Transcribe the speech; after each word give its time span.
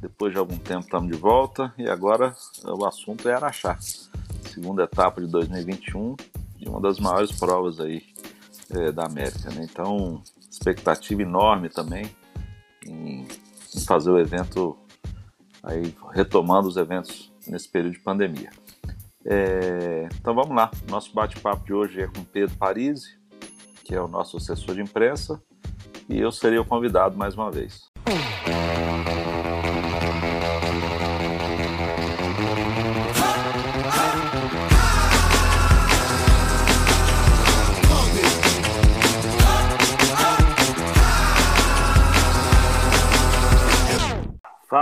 Depois 0.00 0.32
de 0.32 0.38
algum 0.38 0.56
tempo 0.56 0.80
estamos 0.80 1.10
de 1.10 1.18
volta 1.18 1.74
e 1.76 1.88
agora 1.88 2.34
o 2.64 2.86
assunto 2.86 3.28
é 3.28 3.34
Araxá, 3.34 3.78
segunda 4.48 4.84
etapa 4.84 5.20
de 5.20 5.26
2021 5.26 6.16
e 6.58 6.68
uma 6.68 6.80
das 6.80 6.98
maiores 6.98 7.32
provas 7.32 7.78
aí 7.78 8.02
é, 8.70 8.90
da 8.90 9.04
América. 9.04 9.50
Né? 9.50 9.66
Então, 9.70 10.22
expectativa 10.50 11.20
enorme 11.20 11.68
também 11.68 12.10
em, 12.86 13.26
em, 13.74 13.80
fazer 13.86 14.10
o 14.10 14.18
evento 14.18 14.76
aí 15.62 15.94
retomando 16.12 16.68
os 16.68 16.78
eventos 16.78 17.30
nesse 17.46 17.68
período 17.68 17.92
de 17.92 18.00
pandemia. 18.00 18.50
É, 19.26 20.08
então 20.18 20.34
vamos 20.34 20.56
lá, 20.56 20.70
nosso 20.88 21.12
bate-papo 21.12 21.64
de 21.66 21.74
hoje 21.74 22.00
é 22.00 22.06
com 22.06 22.24
Pedro 22.24 22.56
Parisi, 22.56 23.18
que 23.84 23.94
é 23.94 24.00
o 24.00 24.08
nosso 24.08 24.38
assessor 24.38 24.74
de 24.74 24.80
imprensa, 24.80 25.42
e 26.08 26.18
eu 26.18 26.32
serei 26.32 26.58
o 26.58 26.64
convidado 26.64 27.18
mais 27.18 27.34
uma 27.34 27.50
vez. 27.50 27.90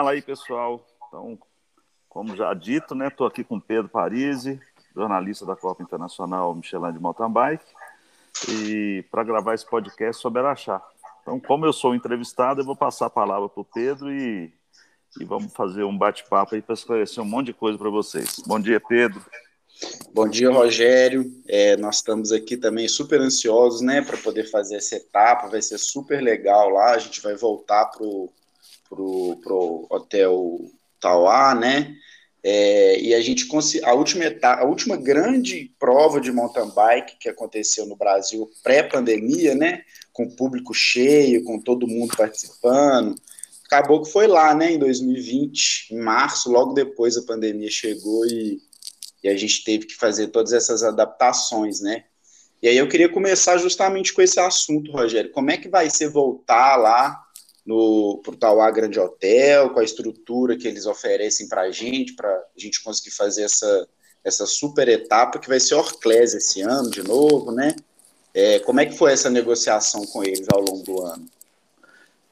Fala 0.09 0.17
aí, 0.17 0.23
pessoal. 0.23 0.87
Então, 1.07 1.39
como 2.09 2.35
já 2.35 2.55
dito, 2.55 2.95
né, 2.95 3.09
estou 3.09 3.27
aqui 3.27 3.45
com 3.45 3.61
Pedro 3.61 3.91
Parisi, 3.91 4.59
jornalista 4.97 5.45
da 5.45 5.55
Copa 5.55 5.83
Internacional 5.83 6.55
Michelin 6.55 6.95
de 6.95 6.99
Mountain 6.99 7.31
Bike, 7.31 7.65
e 8.49 9.05
para 9.11 9.23
gravar 9.23 9.53
esse 9.53 9.69
podcast 9.69 10.23
sobre 10.23 10.41
Araxá. 10.41 10.83
Então, 11.21 11.39
como 11.39 11.67
eu 11.67 11.75
sou 11.75 11.95
entrevistado, 11.95 12.63
eu 12.63 12.65
vou 12.65 12.75
passar 12.75 13.05
a 13.05 13.11
palavra 13.11 13.51
para 13.51 13.61
o 13.61 13.65
Pedro 13.67 14.11
e, 14.11 14.51
e 15.21 15.27
vamos 15.27 15.53
fazer 15.53 15.85
um 15.85 15.99
bate-papo 15.99 16.55
aí 16.55 16.63
para 16.63 16.73
esclarecer 16.73 17.23
um 17.23 17.27
monte 17.27 17.49
de 17.49 17.53
coisa 17.53 17.77
para 17.77 17.91
vocês. 17.91 18.43
Bom 18.47 18.59
dia, 18.59 18.81
Pedro. 18.81 19.23
Bom 20.15 20.27
dia, 20.27 20.51
Rogério. 20.51 21.31
É, 21.47 21.77
nós 21.77 21.97
estamos 21.97 22.33
aqui 22.33 22.57
também 22.57 22.89
super 22.89 23.21
ansiosos, 23.21 23.83
né, 23.83 24.01
para 24.01 24.17
poder 24.17 24.45
fazer 24.45 24.77
essa 24.77 24.97
etapa. 24.97 25.49
Vai 25.49 25.61
ser 25.61 25.77
super 25.77 26.23
legal 26.23 26.71
lá. 26.71 26.93
A 26.93 26.99
gente 26.99 27.21
vai 27.21 27.35
voltar 27.35 27.85
para 27.91 28.03
o 28.03 28.33
pro, 28.89 29.37
pro 29.43 29.87
hotel 29.91 30.59
Tauá, 31.01 31.55
né? 31.55 31.95
É, 32.43 33.01
e 33.01 33.15
a 33.15 33.21
gente 33.21 33.49
a 33.83 33.93
última 33.95 34.25
etapa, 34.25 34.63
a 34.63 34.65
última 34.65 34.97
grande 34.97 35.73
prova 35.79 36.21
de 36.21 36.31
mountain 36.31 36.71
bike 36.71 37.19
que 37.19 37.29
aconteceu 37.29 37.85
no 37.85 37.97
Brasil 37.97 38.49
pré-pandemia, 38.63 39.55
né? 39.55 39.83
Com 40.13 40.31
público 40.31 40.73
cheio, 40.73 41.45
com 41.45 41.61
todo 41.61 41.89
mundo 41.89 42.17
participando. 42.17 43.17
Acabou 43.67 44.03
que 44.03 44.11
foi 44.11 44.27
lá, 44.27 44.55
né? 44.55 44.73
Em 44.73 44.79
2020, 44.79 45.89
em 45.91 45.99
março, 45.99 46.51
logo 46.51 46.73
depois 46.73 47.17
a 47.17 47.23
pandemia 47.23 47.71
chegou 47.71 48.25
e, 48.25 48.61
e 49.23 49.29
a 49.29 49.37
gente 49.37 49.65
teve 49.65 49.87
que 49.87 49.95
fazer 49.95 50.29
todas 50.29 50.53
essas 50.53 50.83
adaptações, 50.83 51.81
né? 51.81 52.05
E 52.63 52.69
aí 52.69 52.77
eu 52.77 52.89
queria 52.89 53.09
começar 53.09 53.57
justamente 53.59 54.13
com 54.13 54.23
esse 54.23 54.41
assunto, 54.41 54.91
Rogério. 54.91 55.31
Como 55.31 55.51
é 55.51 55.57
que 55.57 55.69
vai 55.69 55.91
ser 55.91 56.09
voltar 56.09 56.77
lá 56.77 57.28
no 57.69 58.23
pro 58.25 58.35
Tauá 58.35 58.71
Grande 58.71 58.99
Hotel, 58.99 59.69
com 59.69 59.79
a 59.79 59.85
estrutura 59.85 60.57
que 60.57 60.67
eles 60.67 60.87
oferecem 60.87 61.47
para 61.47 61.61
a 61.61 61.71
gente, 61.71 62.15
para 62.15 62.31
a 62.31 62.43
gente 62.57 62.83
conseguir 62.83 63.11
fazer 63.11 63.43
essa, 63.43 63.87
essa 64.25 64.47
super 64.47 64.89
etapa 64.89 65.39
que 65.39 65.51
vai 65.51 65.61
ser 65.61 65.75
Orclés 65.75 66.33
esse 66.33 66.63
ano 66.63 66.89
de 66.89 67.03
novo, 67.03 67.53
né? 67.53 67.77
É, 68.33 68.59
como 68.61 68.81
é 68.81 68.87
que 68.87 68.97
foi 68.97 69.13
essa 69.13 69.29
negociação 69.29 70.07
com 70.07 70.25
eles 70.25 70.47
ao 70.51 70.63
longo 70.63 70.83
do 70.83 71.03
ano? 71.03 71.29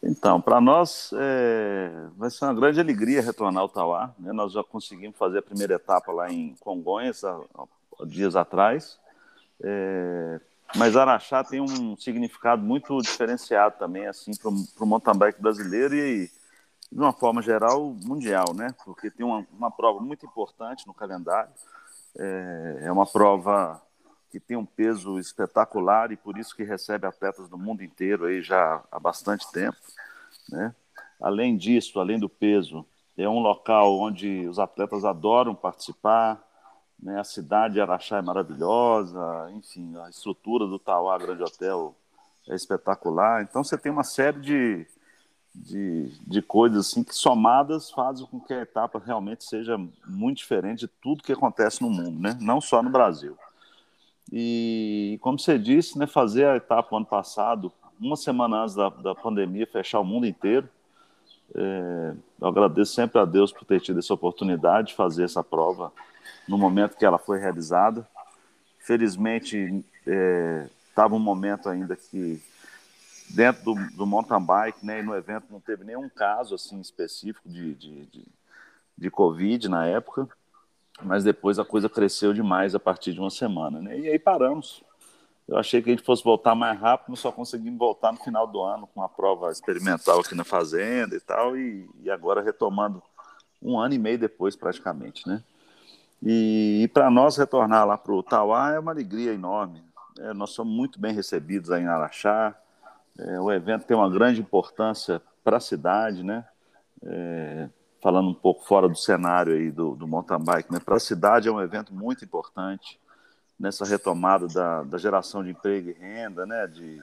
Então, 0.03 0.41
para 0.41 0.59
nós 0.59 1.11
é, 1.13 1.91
vai 2.17 2.31
ser 2.31 2.47
uma 2.47 2.55
grande 2.55 2.81
alegria 2.81 3.21
retornar 3.21 3.63
ao 3.63 3.69
Tauá. 3.69 4.15
Né? 4.19 4.33
Nós 4.33 4.53
já 4.53 4.65
conseguimos 4.65 5.19
fazer 5.19 5.39
a 5.39 5.43
primeira 5.43 5.75
etapa 5.75 6.13
lá 6.13 6.33
em 6.33 6.55
Congonhas, 6.61 7.23
há, 7.25 7.39
há 7.55 8.07
dias 8.07 8.37
atrás. 8.37 8.99
É, 9.63 10.41
mas 10.75 10.97
Araxá 10.97 11.45
tem 11.45 11.61
um 11.61 11.97
significado 11.97 12.63
muito 12.63 12.97
diferenciado 13.01 13.77
também, 13.79 14.07
assim, 14.07 14.33
para 14.35 14.51
o 14.51 14.87
mountain 14.87 15.17
bike 15.17 15.41
brasileiro 15.41 15.95
e, 15.95 16.31
de 16.91 16.99
uma 16.99 17.13
forma 17.13 17.41
geral, 17.41 17.95
mundial, 18.05 18.53
né? 18.55 18.75
Porque 18.85 19.11
tem 19.11 19.25
uma, 19.25 19.47
uma 19.53 19.71
prova 19.71 20.01
muito 20.01 20.27
importante 20.27 20.87
no 20.87 20.95
calendário. 20.95 21.51
É, 22.19 22.79
é, 22.83 22.93
uma 22.93 23.07
prova 23.07 23.81
que 24.31 24.41
tem 24.41 24.57
um 24.57 24.67
peso 24.67 25.19
espetacular 25.19 26.11
e 26.11 26.17
por 26.17 26.37
isso 26.39 26.57
que 26.57 26.65
recebe 26.65 27.07
atletas 27.07 27.49
do 27.49 27.59
mundo 27.59 27.85
inteiro 27.85 28.25
aí 28.25 28.43
já 28.43 28.83
há 28.91 28.99
bastante 28.99 29.51
tempo, 29.53 29.77
né? 30.51 30.75
Além 31.21 31.57
disso, 31.57 31.99
além 31.99 32.19
do 32.19 32.29
peso, 32.29 32.85
é 33.17 33.29
um 33.29 33.39
local 33.39 33.99
onde 33.99 34.47
os 34.47 34.59
atletas 34.59 35.05
adoram 35.05 35.55
participar, 35.55 36.46
né? 37.01 37.21
A 37.21 37.25
cidade 37.25 37.75
de 37.75 37.81
Araxá 37.81 38.19
é 38.19 38.23
maravilhosa, 38.23 39.51
enfim, 39.55 39.97
a 39.99 40.09
estrutura 40.09 40.67
do 40.67 40.79
Tauá 40.79 41.17
Grande 41.19 41.43
Hotel 41.43 41.95
é 42.49 42.55
espetacular. 42.55 43.43
Então 43.43 43.63
você 43.63 43.77
tem 43.77 43.93
uma 43.93 44.05
série 44.05 44.41
de, 44.41 44.87
de, 45.55 46.13
de 46.27 46.43
coisas 46.43 46.87
assim 46.87 47.05
que 47.05 47.15
somadas 47.15 47.91
fazem 47.91 48.27
com 48.27 48.41
que 48.41 48.53
a 48.53 48.63
etapa 48.63 49.03
realmente 49.05 49.45
seja 49.45 49.79
muito 50.07 50.39
diferente 50.39 50.81
de 50.81 50.89
tudo 50.89 51.23
que 51.23 51.33
acontece 51.33 51.83
no 51.83 51.91
mundo, 51.91 52.21
né? 52.21 52.37
não 52.41 52.61
só 52.61 52.83
no 52.83 52.91
Brasil. 52.91 53.37
E 54.33 55.19
como 55.23 55.39
você 55.39 55.57
disse, 55.57 55.97
né, 55.97 56.07
fazer 56.07 56.47
a 56.47 56.57
etapa 56.57 56.97
ano 56.97 57.07
passado, 57.07 57.73
uma 58.01 58.17
semana 58.17 58.63
antes 58.63 58.75
da, 58.75 58.89
da 58.89 59.15
pandemia, 59.15 59.67
fechar 59.67 60.01
o 60.01 60.05
mundo 60.05 60.27
inteiro, 60.27 60.69
é, 61.55 62.15
eu 62.41 62.49
agradeço 62.49 62.93
sempre 62.93 63.21
a 63.21 63.25
Deus 63.25 63.53
por 63.53 63.65
ter 63.65 63.81
tido 63.81 64.01
essa 64.01 64.13
oportunidade 64.13 64.89
de 64.89 64.95
fazer 64.95 65.23
essa 65.23 65.45
prova 65.45 65.93
no 66.49 66.57
momento 66.57 66.97
que 66.97 67.05
ela 67.05 67.19
foi 67.19 67.39
realizada. 67.39 68.07
Felizmente, 68.79 69.85
estava 70.89 71.15
é, 71.15 71.17
um 71.17 71.21
momento 71.21 71.69
ainda 71.69 71.97
que, 71.97 72.41
dentro 73.31 73.65
do, 73.65 73.75
do 73.97 74.07
mountain 74.07 74.41
bike, 74.41 74.85
né, 74.85 75.01
e 75.01 75.03
no 75.03 75.15
evento 75.15 75.47
não 75.51 75.61
teve 75.61 75.85
nenhum 75.85 76.09
caso 76.09 76.55
assim 76.55 76.81
específico 76.81 77.49
de, 77.49 77.75
de, 77.75 78.07
de, 78.07 78.25
de 78.97 79.11
Covid 79.11 79.69
na 79.69 79.87
época, 79.87 80.29
mas 81.03 81.25
depois 81.25 81.59
a 81.59 81.65
coisa 81.65 81.89
cresceu 81.89 82.33
demais 82.33 82.75
a 82.75 82.81
partir 82.81 83.13
de 83.13 83.21
uma 83.21 83.31
semana. 83.31 83.81
Né, 83.81 83.99
e 83.99 84.09
aí 84.09 84.19
paramos. 84.19 84.85
Eu 85.49 85.57
achei 85.57 85.81
que 85.81 85.91
a 85.91 85.93
gente 85.93 86.05
fosse 86.05 86.25
voltar 86.25 86.57
mais 86.57 86.79
rápido, 86.79 87.11
mas 87.11 87.21
só 87.21 87.31
conseguimos 87.31 87.79
voltar 87.79 88.13
no 88.13 88.19
final 88.19 88.49
do 88.49 88.61
ano 88.63 88.89
com 88.89 89.01
a 89.01 89.09
prova 89.09 89.53
experimental 89.53 90.19
aqui 90.19 90.35
na 90.35 90.43
fazenda 90.43 91.15
e 91.15 91.21
tal, 91.21 91.57
e, 91.57 91.89
e 92.03 92.11
agora 92.11 92.43
retomando 92.43 93.01
um 93.63 93.79
ano 93.79 93.95
e 93.95 93.99
meio 93.99 94.19
depois 94.19 94.57
praticamente, 94.57 95.27
né? 95.29 95.43
E, 96.23 96.83
e 96.83 96.89
para 96.89 97.11
nós 97.11 97.37
retornar 97.37 97.87
lá 97.87 97.99
para 97.99 98.13
o 98.13 98.23
Tauá 98.23 98.73
é 98.73 98.79
uma 98.79 98.93
alegria 98.93 99.33
enorme. 99.33 99.85
É, 100.19 100.33
nós 100.33 100.51
somos 100.51 100.75
muito 100.75 100.99
bem 100.99 101.13
recebidos 101.13 101.71
aí 101.71 101.83
em 101.83 101.87
Araxá. 101.87 102.57
É, 103.19 103.41
o 103.41 103.51
evento 103.53 103.85
tem 103.85 103.97
uma 103.97 104.11
grande 104.11 104.41
importância 104.41 105.21
para 105.45 105.59
a 105.59 105.61
cidade, 105.61 106.23
né? 106.23 106.45
É, 107.03 107.69
falando 108.03 108.29
um 108.29 108.35
pouco 108.35 108.65
fora 108.65 108.89
do 108.89 108.97
cenário 108.97 109.55
aí 109.55 109.71
do, 109.71 109.95
do 109.95 110.07
mountain 110.07 110.43
bike, 110.43 110.73
né? 110.73 110.81
Para 110.85 110.97
a 110.97 111.01
cidade 111.01 111.49
é 111.49 111.53
um 111.53 111.61
evento 111.61 111.95
muito 111.95 112.25
importante 112.25 113.01
nessa 113.59 113.85
retomada 113.85 114.47
da, 114.47 114.83
da 114.83 114.99
geração 114.99 115.43
de 115.43 115.51
emprego 115.51 115.91
e 115.91 115.93
renda, 115.93 116.47
né? 116.47 116.67
De, 116.67 117.03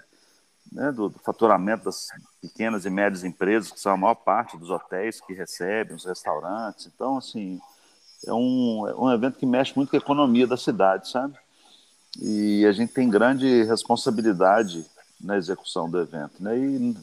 né, 0.71 0.92
do, 0.92 1.10
do, 1.10 1.19
faturamento 1.19 1.86
das 1.86 2.07
pequenas 2.42 2.86
e 2.86 2.89
médias 2.89 3.24
empresas, 3.24 3.71
que 3.71 3.80
são 3.80 3.94
a 3.94 3.98
maior 3.98 4.15
parte 4.15 4.57
dos 4.57 4.69
hotéis 4.69 5.21
que 5.21 5.33
recebem, 5.33 5.95
os 5.95 6.06
restaurantes. 6.06 6.89
Então, 6.94 7.18
assim, 7.18 7.60
é 8.25 8.34
um, 8.34 8.88
é 8.88 8.96
um 8.96 9.12
evento 9.12 9.38
que 9.38 9.46
mexe 9.46 9.74
muito 9.75 9.90
com 9.90 9.96
a 9.96 10.00
economia 10.00 10.48
da 10.48 10.58
cidade, 10.58 11.10
sabe? 11.10 11.36
E 12.22 12.66
a 12.66 12.72
gente 12.72 12.94
tem 12.94 13.10
grande 13.10 13.64
responsabilidade 13.64 14.86
na 15.20 15.38
execução 15.38 15.90
do 15.90 16.00
evento, 16.00 16.42
né? 16.42 16.58
E, 16.58 16.96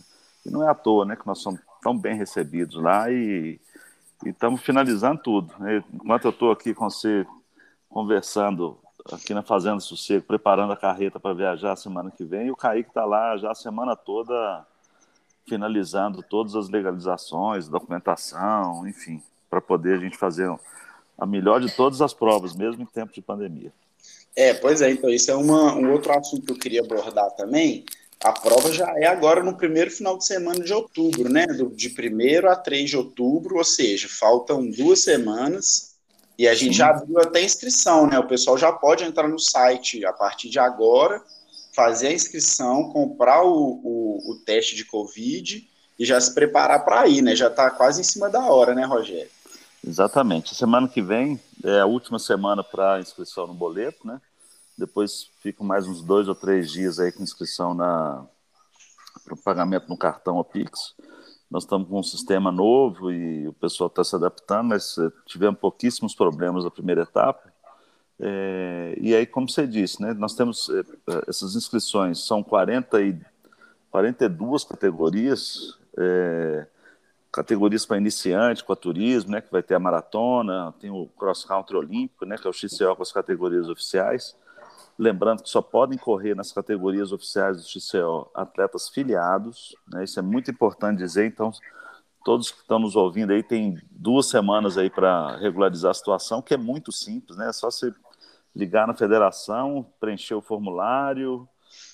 e 0.47 0.51
não 0.51 0.67
é 0.67 0.71
à 0.71 0.75
toa, 0.75 1.05
né, 1.05 1.17
que 1.17 1.27
nós 1.27 1.39
somos 1.39 1.61
tão 1.83 1.97
bem 1.97 2.17
recebidos 2.17 2.77
lá 2.77 3.11
e 3.11 3.59
estamos 4.25 4.61
finalizando 4.61 5.21
tudo. 5.23 5.53
Né? 5.59 5.83
Enquanto 5.93 6.25
eu 6.27 6.31
estou 6.31 6.53
aqui 6.53 6.75
com 6.75 6.89
você 6.89 7.27
conversando 7.89 8.79
aqui 9.13 9.35
na 9.35 9.43
Fazenda 9.43 9.81
Sossego, 9.81 10.27
preparando 10.27 10.73
a 10.73 10.77
carreta 10.77 11.19
para 11.19 11.35
viajar 11.35 11.75
semana 11.77 12.11
que 12.11 12.25
vem, 12.25 12.47
e 12.47 12.51
o 12.51 12.57
Kaique 12.57 12.91
está 12.91 13.05
lá 13.05 13.37
já 13.37 13.51
a 13.51 13.55
semana 13.55 13.97
toda 13.97 14.67
finalizando 15.49 16.23
todas 16.23 16.55
as 16.55 16.69
legalizações, 16.69 17.69
documentação, 17.69 18.87
enfim, 18.87 19.21
para 19.49 19.61
poder 19.61 19.97
a 19.97 20.01
gente 20.01 20.17
fazer 20.17 20.49
a 21.21 21.27
melhor 21.27 21.61
de 21.61 21.71
todas 21.71 22.01
as 22.01 22.15
provas, 22.15 22.57
mesmo 22.57 22.83
em 22.83 22.87
tempo 22.87 23.13
de 23.13 23.21
pandemia. 23.21 23.71
É, 24.35 24.55
pois 24.55 24.81
é, 24.81 24.91
então 24.91 25.11
isso 25.11 25.31
é 25.31 25.35
uma, 25.35 25.75
um 25.75 25.93
outro 25.93 26.13
assunto 26.13 26.47
que 26.47 26.53
eu 26.53 26.59
queria 26.59 26.81
abordar 26.81 27.31
também. 27.33 27.85
A 28.23 28.33
prova 28.33 28.73
já 28.73 28.91
é 28.99 29.07
agora 29.07 29.43
no 29.43 29.57
primeiro 29.57 29.91
final 29.91 30.17
de 30.17 30.25
semana 30.25 30.63
de 30.63 30.73
outubro, 30.73 31.29
né? 31.29 31.47
Do, 31.47 31.71
de 31.71 31.89
1 31.89 32.49
a 32.49 32.57
3 32.57 32.91
de 32.91 32.97
outubro, 32.97 33.57
ou 33.57 33.65
seja, 33.65 34.09
faltam 34.09 34.69
duas 34.71 35.01
semanas 35.01 35.95
e 36.39 36.49
a 36.49 36.55
gente 36.55 36.73
Sim. 36.73 36.79
já 36.79 36.91
abriu 36.91 37.19
até 37.19 37.43
inscrição, 37.43 38.07
né? 38.07 38.19
O 38.19 38.27
pessoal 38.27 38.57
já 38.57 38.73
pode 38.73 39.05
entrar 39.05 39.29
no 39.29 39.39
site 39.39 40.05
a 40.07 40.13
partir 40.13 40.49
de 40.49 40.59
agora, 40.59 41.23
fazer 41.75 42.09
a 42.09 42.13
inscrição, 42.13 42.91
comprar 42.91 43.43
o, 43.43 43.81
o, 43.83 44.33
o 44.33 44.35
teste 44.45 44.75
de 44.75 44.85
Covid 44.85 45.67
e 45.99 46.05
já 46.05 46.21
se 46.21 46.35
preparar 46.35 46.85
para 46.85 47.07
ir, 47.09 47.23
né? 47.23 47.35
Já 47.35 47.49
está 47.49 47.71
quase 47.71 48.01
em 48.01 48.05
cima 48.05 48.29
da 48.29 48.45
hora, 48.45 48.75
né, 48.75 48.85
Rogério? 48.85 49.31
Exatamente. 49.85 50.55
Semana 50.55 50.89
que 50.89 51.01
vem 51.01 51.41
é 51.65 51.81
a 51.81 51.87
última 51.87 52.19
semana 52.19 52.63
para 52.63 53.01
inscrição 53.01 53.47
no 53.47 53.55
boleto, 53.55 54.07
né? 54.07 54.21
Depois 54.77 55.31
ficam 55.43 55.67
mais 55.67 55.87
uns 55.87 56.03
dois 56.03 56.29
ou 56.29 56.35
três 56.35 56.71
dias 56.71 56.99
aí 56.99 57.13
com 57.13 57.23
inscrição 57.23 57.75
na 57.75 58.27
para 59.25 59.37
pagamento 59.37 59.89
no 59.89 59.97
cartão 59.97 60.37
ou 60.37 60.45
Pix. 60.45 60.95
Nós 61.51 61.65
estamos 61.65 61.89
com 61.89 61.99
um 61.99 62.03
sistema 62.03 62.53
novo 62.53 63.11
e 63.11 63.49
o 63.49 63.53
pessoal 63.53 63.89
está 63.89 64.05
se 64.05 64.15
adaptando, 64.15 64.69
mas 64.69 64.97
eh, 64.99 65.11
tivemos 65.27 65.59
pouquíssimos 65.59 66.15
problemas 66.15 66.65
na 66.65 66.71
primeira 66.71 67.03
etapa. 67.03 67.53
É, 68.21 68.95
e 69.01 69.15
aí, 69.15 69.27
como 69.27 69.49
você 69.49 69.67
disse, 69.67 70.01
né, 70.01 70.13
nós 70.13 70.35
temos 70.35 70.69
é, 70.69 70.85
essas 71.27 71.57
inscrições, 71.57 72.25
são 72.25 72.43
40 72.43 73.01
e, 73.01 73.19
42 73.91 74.63
categorias, 74.63 75.79
é, 75.99 76.67
categorias 77.33 77.87
para 77.87 77.97
iniciante, 77.97 78.65
com 78.65 78.73
a 78.73 78.77
turismo, 78.77 79.31
né, 79.33 79.41
que 79.41 79.51
vai 79.51 79.63
ter 79.63 79.75
a 79.75 79.79
maratona, 79.79 80.75
tem 80.81 80.91
o 80.91 81.07
cross 81.17 81.45
country 81.45 81.77
olímpico, 81.77 82.25
né, 82.25 82.37
que 82.37 82.47
é 82.47 82.51
o 82.51 82.53
XCO 82.53 82.97
com 82.97 83.03
as 83.03 83.13
categorias 83.13 83.69
oficiais. 83.69 84.37
Lembrando 84.99 85.43
que 85.43 85.49
só 85.49 85.63
podem 85.63 85.97
correr 85.97 86.35
nas 86.35 86.53
categorias 86.53 87.13
oficiais 87.13 87.57
do 87.57 87.63
XCO 87.63 88.31
atletas 88.35 88.89
filiados, 88.89 89.75
né, 89.93 90.05
isso 90.05 90.19
é 90.19 90.23
muito 90.23 90.51
importante 90.51 90.99
dizer. 90.99 91.27
Então, 91.27 91.53
todos 92.25 92.51
que 92.51 92.59
estão 92.59 92.79
nos 92.79 92.97
ouvindo 92.97 93.33
aí 93.33 93.43
têm 93.43 93.79
duas 93.91 94.27
semanas 94.27 94.77
aí 94.77 94.91
para 94.91 95.37
regularizar 95.37 95.93
a 95.93 95.95
situação, 95.95 96.43
que 96.43 96.55
é 96.55 96.57
muito 96.57 96.93
simples, 96.93 97.37
né? 97.39 97.49
É 97.49 97.53
só 97.53 97.71
você 97.71 97.95
ligar 98.55 98.87
na 98.87 98.95
federação, 98.95 99.87
preencher 99.99 100.35
o 100.35 100.43
formulário, 100.43 101.49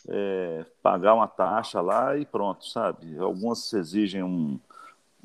é, 0.08 0.64
pagar 0.82 1.14
uma 1.14 1.28
taxa 1.28 1.80
lá 1.80 2.16
e 2.16 2.24
pronto, 2.24 2.66
sabe? 2.66 3.16
Algumas 3.18 3.72
exigem 3.72 4.22
um, 4.22 4.58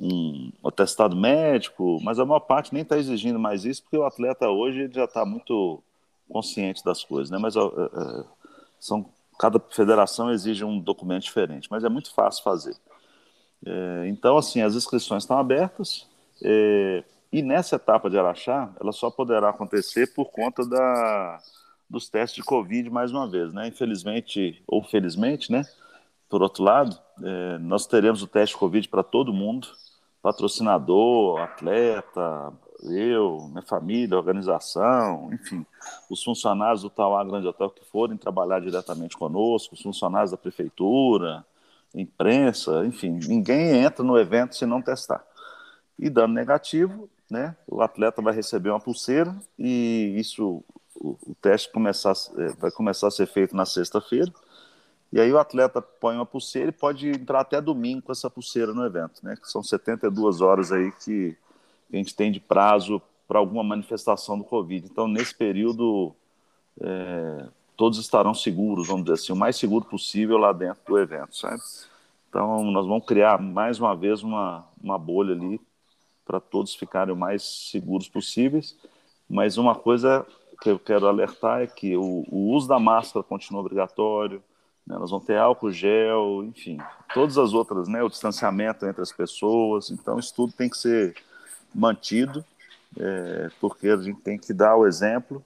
um 0.02 0.52
atestado 0.66 1.16
médico, 1.16 2.00
mas 2.02 2.18
a 2.18 2.26
maior 2.26 2.40
parte 2.40 2.74
nem 2.74 2.82
está 2.82 2.98
exigindo 2.98 3.38
mais 3.38 3.66
isso, 3.66 3.84
porque 3.84 3.98
o 3.98 4.04
atleta 4.04 4.50
hoje 4.50 4.90
já 4.92 5.06
está 5.06 5.24
muito 5.24 5.84
consciente 6.28 6.84
das 6.84 7.04
coisas, 7.04 7.30
né? 7.30 7.38
Mas 7.38 7.56
uh, 7.56 8.26
são 8.80 9.06
cada 9.38 9.60
federação 9.60 10.32
exige 10.32 10.64
um 10.64 10.80
documento 10.80 11.24
diferente, 11.24 11.68
mas 11.70 11.84
é 11.84 11.90
muito 11.90 12.14
fácil 12.14 12.44
fazer. 12.44 12.76
É, 13.66 14.08
então, 14.08 14.38
assim, 14.38 14.62
as 14.62 14.76
inscrições 14.76 15.24
estão 15.24 15.38
abertas 15.38 16.08
é, 16.44 17.04
e 17.32 17.42
nessa 17.42 17.76
etapa 17.76 18.10
de 18.10 18.18
Araxá, 18.18 18.72
ela 18.80 18.92
só 18.92 19.10
poderá 19.10 19.50
acontecer 19.50 20.14
por 20.14 20.32
conta 20.32 20.66
da, 20.68 21.40
dos 21.90 22.10
testes 22.10 22.36
de 22.36 22.44
Covid 22.44 22.90
mais 22.90 23.12
uma 23.12 23.28
vez, 23.28 23.54
né? 23.54 23.68
Infelizmente 23.68 24.62
ou 24.68 24.84
felizmente, 24.84 25.52
né? 25.52 25.64
Por 26.30 26.42
outro 26.42 26.64
lado, 26.64 26.98
é, 27.24 27.58
nós 27.60 27.86
teremos 27.86 28.22
o 28.22 28.28
teste 28.28 28.56
de 28.56 28.60
Covid 28.60 28.88
para 28.90 29.04
todo 29.04 29.34
mundo 29.34 29.68
patrocinador, 30.22 31.40
atleta, 31.40 32.54
eu, 32.84 33.48
minha 33.50 33.62
família, 33.62 34.18
organização, 34.18 35.30
enfim, 35.34 35.66
os 36.10 36.24
funcionários 36.24 36.82
do 36.82 36.90
Tauá 36.90 37.24
Grande 37.24 37.48
Hotel 37.48 37.70
que 37.70 37.86
forem 37.86 38.18
trabalhar 38.18 38.60
diretamente 38.60 39.18
conosco, 39.18 39.76
os 39.76 39.82
funcionários 39.82 40.32
da 40.32 40.38
prefeitura, 40.38 41.46
imprensa, 41.94 42.86
enfim, 42.86 43.20
ninguém 43.28 43.84
entra 43.84 44.04
no 44.04 44.18
evento 44.18 44.56
se 44.56 44.66
não 44.66 44.82
testar. 44.82 45.26
E 45.98 46.10
dando 46.10 46.34
negativo, 46.34 47.10
né, 47.30 47.56
o 47.68 47.82
atleta 47.82 48.22
vai 48.22 48.34
receber 48.34 48.70
uma 48.70 48.80
pulseira 48.80 49.36
e 49.58 50.16
isso, 50.18 50.64
o, 50.96 51.18
o 51.26 51.36
teste 51.42 51.72
começar, 51.72 52.14
é, 52.38 52.48
vai 52.54 52.72
começar 52.72 53.08
a 53.08 53.12
ser 53.12 53.26
feito 53.28 53.56
na 53.56 53.66
sexta-feira 53.66 54.32
e 55.12 55.20
aí 55.20 55.32
o 55.32 55.38
atleta 55.38 55.82
põe 55.82 56.16
uma 56.16 56.26
pulseira 56.26 56.70
e 56.70 56.74
pode 56.74 57.10
entrar 57.10 57.42
até 57.42 57.60
domingo 57.60 58.04
com 58.04 58.12
essa 58.12 58.30
pulseira 58.30 58.74
no 58.74 58.86
evento, 58.86 59.20
né? 59.24 59.36
Que 59.36 59.50
são 59.50 59.62
72 59.62 60.40
horas 60.40 60.72
aí 60.72 60.92
que 61.04 61.36
a 61.92 61.98
gente 61.98 62.16
tem 62.16 62.32
de 62.32 62.40
prazo 62.40 63.02
para 63.28 63.40
alguma 63.40 63.64
manifestação 63.64 64.38
do 64.38 64.44
Covid. 64.44 64.88
Então, 64.90 65.08
nesse 65.08 65.36
período, 65.36 66.16
é, 66.80 67.46
todos 67.76 68.00
estarão 68.00 68.34
seguros, 68.34 68.88
vamos 68.88 69.04
dizer 69.04 69.16
assim, 69.16 69.34
o 69.34 69.36
mais 69.36 69.58
seguro 69.58 69.86
possível 69.86 70.38
lá 70.38 70.54
dentro 70.54 70.82
do 70.86 70.98
evento, 70.98 71.36
sabe? 71.36 71.62
Então, 72.30 72.64
nós 72.72 72.88
vamos 72.88 73.06
criar 73.06 73.42
mais 73.42 73.80
uma 73.80 73.94
vez 73.94 74.24
uma, 74.24 74.66
uma 74.82 74.98
bolha 74.98 75.34
ali 75.34 75.60
para 76.26 76.40
todos 76.40 76.74
ficarem 76.74 77.14
o 77.14 77.18
mais 77.18 77.70
seguros 77.70 78.08
possíveis. 78.08 78.78
Mas 79.30 79.58
uma 79.58 79.76
coisa 79.76 80.26
que 80.62 80.70
eu 80.70 80.80
quero 80.80 81.08
alertar 81.08 81.62
é 81.62 81.68
que 81.68 81.98
o, 81.98 82.24
o 82.30 82.52
uso 82.54 82.70
da 82.70 82.80
máscara 82.80 83.24
continua 83.24 83.62
obrigatório, 83.62 84.42
né? 84.86 84.98
Nós 84.98 85.10
vamos 85.12 85.26
ter 85.26 85.38
álcool 85.38 85.72
gel, 85.72 86.44
enfim, 86.44 86.78
todas 87.14 87.38
as 87.38 87.54
outras, 87.54 87.88
né? 87.88 88.02
O 88.04 88.10
distanciamento 88.10 88.86
entre 88.86 89.02
as 89.02 89.12
pessoas. 89.12 89.90
Então, 89.90 90.20
isso 90.20 90.34
tudo 90.34 90.54
tem 90.54 90.70
que 90.70 90.78
ser 90.78 91.16
mantido, 91.74 92.44
é, 93.00 93.50
porque 93.60 93.88
a 93.88 93.98
gente 93.98 94.20
tem 94.22 94.38
que 94.38 94.54
dar 94.54 94.76
o 94.76 94.86
exemplo 94.86 95.44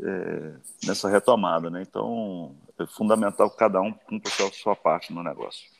é, 0.00 0.52
nessa 0.84 1.08
retomada, 1.08 1.70
né? 1.70 1.82
Então, 1.82 2.54
é 2.78 2.86
fundamental 2.86 3.50
que 3.50 3.56
cada 3.56 3.80
um 3.80 3.92
cumpra 3.92 4.30
a 4.46 4.52
sua 4.52 4.74
parte 4.74 5.12
no 5.12 5.22
negócio. 5.22 5.70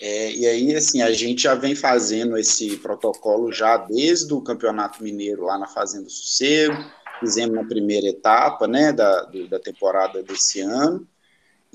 É, 0.00 0.32
e 0.32 0.46
aí, 0.46 0.74
assim, 0.74 1.02
a 1.02 1.12
gente 1.12 1.42
já 1.42 1.54
vem 1.54 1.74
fazendo 1.74 2.36
esse 2.36 2.76
protocolo 2.78 3.52
já 3.52 3.76
desde 3.76 4.32
o 4.32 4.40
Campeonato 4.40 5.02
Mineiro 5.02 5.44
lá 5.44 5.56
na 5.56 5.68
Fazenda 5.68 6.08
Sossego, 6.08 6.76
fizemos 7.20 7.54
na 7.54 7.64
primeira 7.64 8.08
etapa, 8.08 8.66
né, 8.66 8.92
da, 8.92 9.30
da 9.48 9.58
temporada 9.60 10.22
desse 10.22 10.60
ano, 10.60 11.06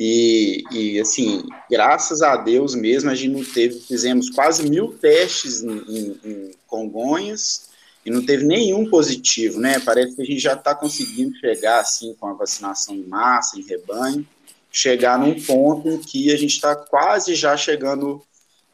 e, 0.02 0.64
e, 0.72 1.00
assim, 1.02 1.44
graças 1.70 2.22
a 2.22 2.38
Deus 2.38 2.74
mesmo, 2.74 3.10
a 3.10 3.16
gente 3.16 3.34
não 3.34 3.44
teve, 3.44 3.82
fizemos 3.82 4.30
quase 4.30 4.70
mil 4.70 4.94
testes 4.94 5.62
em, 5.62 5.78
em, 5.90 6.20
em 6.24 6.52
Congonhas 6.66 7.68
e 8.06 8.10
não 8.10 8.26
teve 8.26 8.46
nenhum 8.46 8.90
positivo, 8.90 9.60
né? 9.60 9.78
Parece 9.82 10.16
que 10.16 10.22
a 10.22 10.26
gente 10.26 10.40
já 10.40 10.54
está 10.54 10.74
conseguindo 10.74 11.36
chegar, 11.36 11.82
assim, 11.82 12.16
com 12.18 12.28
a 12.28 12.34
vacinação 12.34 12.96
em 12.96 13.04
massa, 13.04 13.60
em 13.60 13.64
rebanho, 13.64 14.26
chegar 14.72 15.20
num 15.20 15.38
ponto 15.42 15.90
em 15.90 15.98
que 15.98 16.32
a 16.32 16.38
gente 16.38 16.54
está 16.54 16.78
quase 16.78 17.36
já 17.36 17.58
chegando 17.58 18.24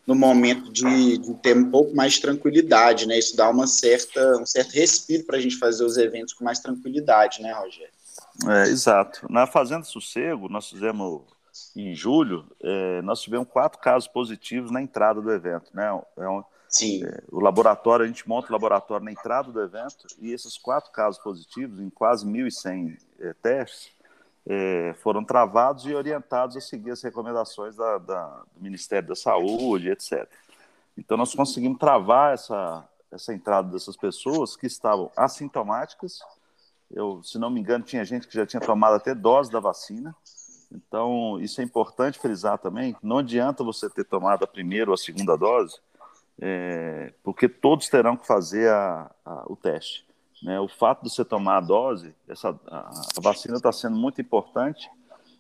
no 0.05 0.13
momento 0.13 0.71
de, 0.71 1.17
de, 1.17 1.33
ter 1.41 1.57
um 1.57 1.71
pouco 1.71 1.95
mais 1.95 2.13
de 2.13 2.21
tranquilidade, 2.21 3.07
né? 3.07 3.17
Isso 3.17 3.35
dá 3.35 3.49
uma 3.49 3.65
certa, 3.65 4.37
um 4.37 4.45
certo 4.45 4.73
respiro 4.73 5.23
para 5.23 5.37
a 5.37 5.41
gente 5.41 5.57
fazer 5.57 5.85
os 5.85 5.97
eventos 5.97 6.33
com 6.33 6.45
mais 6.45 6.59
tranquilidade, 6.59 7.41
né, 7.41 7.51
Rogério? 7.51 7.94
É, 8.47 8.63
exato. 8.63 9.25
Na 9.29 9.47
Fazenda 9.47 9.83
Sossego, 9.83 10.49
nós 10.49 10.69
fizemos 10.69 11.23
em 11.75 11.95
julho, 11.95 12.45
é, 12.61 13.01
nós 13.01 13.21
tivemos 13.21 13.47
quatro 13.47 13.79
casos 13.79 14.07
positivos 14.07 14.71
na 14.71 14.81
entrada 14.81 15.21
do 15.21 15.31
evento. 15.31 15.71
Né? 15.73 15.87
É 16.17 16.27
um, 16.27 16.43
Sim. 16.67 17.05
É, 17.05 17.23
o 17.31 17.39
laboratório, 17.39 18.03
a 18.03 18.07
gente 18.07 18.27
monta 18.27 18.49
o 18.49 18.51
laboratório 18.51 19.05
na 19.05 19.11
entrada 19.11 19.51
do 19.51 19.61
evento 19.61 20.07
e 20.19 20.31
esses 20.31 20.57
quatro 20.57 20.91
casos 20.91 21.21
positivos, 21.21 21.79
em 21.79 21.89
quase 21.89 22.25
1.100 22.25 22.97
é, 23.19 23.33
testes, 23.41 23.91
é, 24.45 24.93
foram 25.01 25.23
travados 25.23 25.85
e 25.85 25.93
orientados 25.95 26.57
a 26.57 26.61
seguir 26.61 26.91
as 26.91 27.01
recomendações 27.01 27.75
da, 27.75 27.97
da, 27.97 28.25
do 28.53 28.61
Ministério 28.61 29.07
da 29.07 29.15
Saúde, 29.15 29.89
etc. 29.89 30.29
Então, 30.97 31.17
nós 31.17 31.33
conseguimos 31.33 31.79
travar 31.79 32.33
essa, 32.33 32.87
essa 33.11 33.33
entrada 33.33 33.71
dessas 33.71 33.95
pessoas 33.95 34.55
que 34.55 34.67
estavam 34.67 35.09
assintomáticas 35.15 36.19
eu, 36.91 37.21
se 37.23 37.37
não 37.37 37.49
me 37.49 37.59
engano, 37.59 37.83
tinha 37.83 38.05
gente 38.05 38.27
que 38.27 38.35
já 38.35 38.45
tinha 38.45 38.61
tomado 38.61 38.95
até 38.95 39.13
dose 39.13 39.51
da 39.51 39.59
vacina. 39.59 40.15
Então, 40.71 41.39
isso 41.39 41.61
é 41.61 41.63
importante 41.63 42.19
frisar 42.19 42.57
também. 42.57 42.95
Não 43.01 43.19
adianta 43.19 43.63
você 43.63 43.89
ter 43.89 44.03
tomado 44.03 44.43
a 44.43 44.47
primeira 44.47 44.89
ou 44.89 44.93
a 44.93 44.97
segunda 44.97 45.35
dose, 45.37 45.79
é, 46.39 47.13
porque 47.23 47.47
todos 47.47 47.87
terão 47.87 48.17
que 48.17 48.27
fazer 48.27 48.69
a, 48.69 49.11
a, 49.25 49.43
o 49.47 49.55
teste. 49.55 50.05
Né? 50.43 50.59
O 50.59 50.67
fato 50.67 51.03
de 51.03 51.09
você 51.09 51.23
tomar 51.23 51.57
a 51.57 51.61
dose, 51.61 52.13
essa, 52.27 52.49
a, 52.67 52.89
a 52.89 53.21
vacina 53.21 53.55
está 53.55 53.71
sendo 53.71 53.95
muito 53.95 54.19
importante 54.21 54.89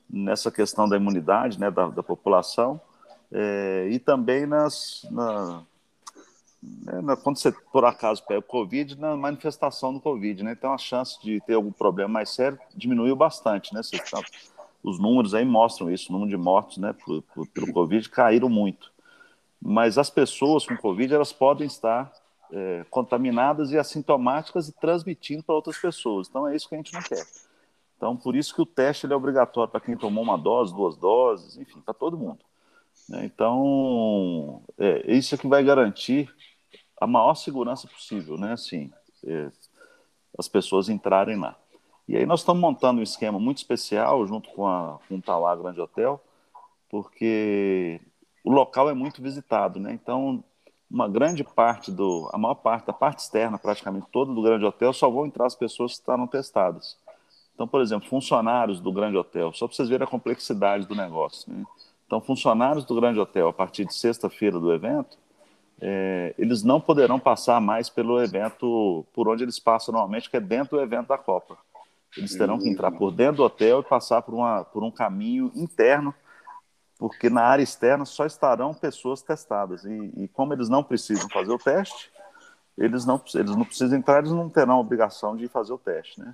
nessa 0.09 0.51
questão 0.51 0.87
da 0.87 0.95
imunidade 0.95 1.59
né, 1.59 1.69
da, 1.69 1.87
da 1.87 2.03
população 2.03 2.79
é, 3.31 3.87
e 3.91 3.99
também 3.99 4.45
nas, 4.45 5.05
na, 5.11 5.63
quando 7.23 7.37
você 7.37 7.51
por 7.51 7.85
acaso 7.85 8.23
pega 8.25 8.39
o 8.39 8.43
Covid, 8.43 8.99
na 8.99 9.15
manifestação 9.15 9.93
do 9.93 9.99
Covid, 9.99 10.43
né? 10.43 10.51
Então 10.51 10.73
a 10.73 10.77
chance 10.77 11.21
de 11.21 11.41
ter 11.41 11.53
algum 11.53 11.71
problema 11.71 12.09
mais 12.09 12.29
sério 12.29 12.59
diminuiu 12.75 13.15
bastante, 13.15 13.73
né? 13.73 13.81
Você, 13.83 13.97
os 14.85 14.99
números 14.99 15.33
aí 15.33 15.43
mostram 15.43 15.91
isso, 15.91 16.09
o 16.09 16.13
número 16.13 16.29
de 16.29 16.37
mortos, 16.37 16.77
né, 16.77 16.93
por, 16.93 17.23
por, 17.23 17.47
pelo 17.47 17.73
Covid 17.73 18.07
caíram 18.09 18.47
muito. 18.47 18.91
mas 19.59 19.97
as 19.97 20.11
pessoas 20.11 20.63
com 20.65 20.77
Covid 20.77 21.11
elas 21.13 21.33
podem 21.33 21.65
estar 21.65 22.11
é, 22.51 22.85
contaminadas 22.91 23.71
e 23.71 23.77
assintomáticas 23.79 24.67
e 24.69 24.71
transmitindo 24.73 25.41
para 25.43 25.55
outras 25.55 25.77
pessoas. 25.77 26.27
Então 26.27 26.47
é 26.47 26.55
isso 26.55 26.69
que 26.69 26.75
a 26.75 26.77
gente 26.77 26.93
não 26.93 27.01
quer. 27.01 27.25
Então 27.97 28.15
por 28.15 28.35
isso 28.35 28.53
que 28.53 28.61
o 28.61 28.65
teste 28.65 29.11
é 29.11 29.15
obrigatório 29.15 29.71
para 29.71 29.81
quem 29.81 29.97
tomou 29.97 30.23
uma 30.23 30.37
dose, 30.37 30.73
duas 30.73 30.95
doses, 30.95 31.57
enfim, 31.57 31.81
para 31.81 31.93
todo 31.93 32.15
mundo. 32.17 32.39
Né? 33.09 33.25
Então 33.25 34.61
é, 34.77 35.11
isso 35.11 35.33
é 35.33 35.37
que 35.37 35.47
vai 35.47 35.63
garantir 35.63 36.31
a 36.99 37.07
maior 37.07 37.35
segurança 37.35 37.87
possível, 37.87 38.37
né? 38.37 38.53
Assim, 38.53 38.91
é, 39.25 39.51
as 40.37 40.47
pessoas 40.47 40.89
entrarem 40.89 41.37
lá. 41.37 41.55
E 42.07 42.15
aí 42.15 42.25
nós 42.25 42.41
estamos 42.41 42.61
montando 42.61 42.99
um 42.99 43.03
esquema 43.03 43.39
muito 43.39 43.57
especial 43.57 44.25
junto 44.27 44.49
com, 44.51 44.67
a, 44.67 44.99
com 45.07 45.15
o 45.15 45.21
Tauá 45.21 45.55
Grande 45.55 45.81
Hotel, 45.81 46.21
porque 46.89 47.99
o 48.43 48.51
local 48.51 48.89
é 48.89 48.93
muito 48.93 49.21
visitado, 49.21 49.79
né? 49.79 49.91
Então, 49.93 50.43
uma 50.89 51.07
grande 51.07 51.43
parte 51.43 51.91
do, 51.91 52.29
a 52.31 52.37
maior 52.37 52.55
parte 52.55 52.85
da 52.85 52.93
parte 52.93 53.19
externa, 53.19 53.57
praticamente 53.57 54.07
toda 54.11 54.33
do 54.33 54.41
Grande 54.41 54.63
Hotel, 54.65 54.93
só 54.93 55.09
vão 55.09 55.25
entrar 55.25 55.47
as 55.47 55.55
pessoas 55.55 55.93
que 55.93 55.99
estarão 55.99 56.27
testadas. 56.27 56.97
Então, 57.55 57.67
por 57.67 57.81
exemplo, 57.81 58.07
funcionários 58.07 58.79
do 58.79 58.91
Grande 58.91 59.17
Hotel, 59.17 59.51
só 59.53 59.65
para 59.65 59.75
vocês 59.75 59.89
verem 59.89 60.05
a 60.05 60.09
complexidade 60.09 60.85
do 60.85 60.93
negócio. 60.93 61.51
Né? 61.51 61.65
Então, 62.05 62.21
funcionários 62.21 62.85
do 62.85 62.93
Grande 62.93 63.19
Hotel, 63.19 63.47
a 63.47 63.53
partir 63.53 63.85
de 63.85 63.93
sexta-feira 63.93 64.59
do 64.59 64.71
evento, 64.71 65.17
é, 65.81 66.33
eles 66.37 66.63
não 66.63 66.79
poderão 66.79 67.19
passar 67.19 67.59
mais 67.59 67.89
pelo 67.89 68.21
evento 68.21 69.05
por 69.13 69.27
onde 69.27 69.43
eles 69.43 69.59
passam 69.59 69.93
normalmente, 69.93 70.29
que 70.29 70.37
é 70.37 70.39
dentro 70.39 70.77
do 70.77 70.83
evento 70.83 71.07
da 71.07 71.17
Copa. 71.17 71.57
Eles 72.17 72.33
terão 72.33 72.57
que 72.57 72.69
entrar 72.69 72.91
por 72.91 73.11
dentro 73.11 73.37
do 73.37 73.43
hotel 73.43 73.81
e 73.81 73.83
passar 73.83 74.21
por, 74.21 74.33
uma, 74.33 74.63
por 74.63 74.83
um 74.83 74.91
caminho 74.91 75.51
interno, 75.53 76.15
porque 76.97 77.29
na 77.29 77.41
área 77.41 77.61
externa 77.61 78.05
só 78.05 78.25
estarão 78.25 78.73
pessoas 78.73 79.21
testadas. 79.21 79.83
E, 79.83 80.13
e 80.15 80.27
como 80.29 80.53
eles 80.53 80.69
não 80.69 80.81
precisam 80.81 81.29
fazer 81.29 81.51
o 81.51 81.57
teste, 81.57 82.09
eles 82.77 83.05
não, 83.05 83.21
eles 83.33 83.55
não 83.55 83.65
precisam 83.65 83.97
entrar, 83.97 84.19
eles 84.19 84.31
não 84.31 84.49
terão 84.49 84.79
obrigação 84.79 85.35
de 85.35 85.47
fazer 85.49 85.73
o 85.73 85.77
teste. 85.77 86.21
Né? 86.21 86.33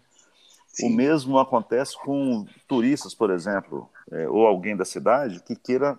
O 0.84 0.90
mesmo 0.90 1.40
acontece 1.40 1.98
com 2.04 2.46
turistas, 2.68 3.16
por 3.16 3.32
exemplo, 3.32 3.90
é, 4.12 4.28
ou 4.30 4.46
alguém 4.46 4.76
da 4.78 4.86
cidade 4.86 5.42
que 5.42 5.56
queira 5.56 5.98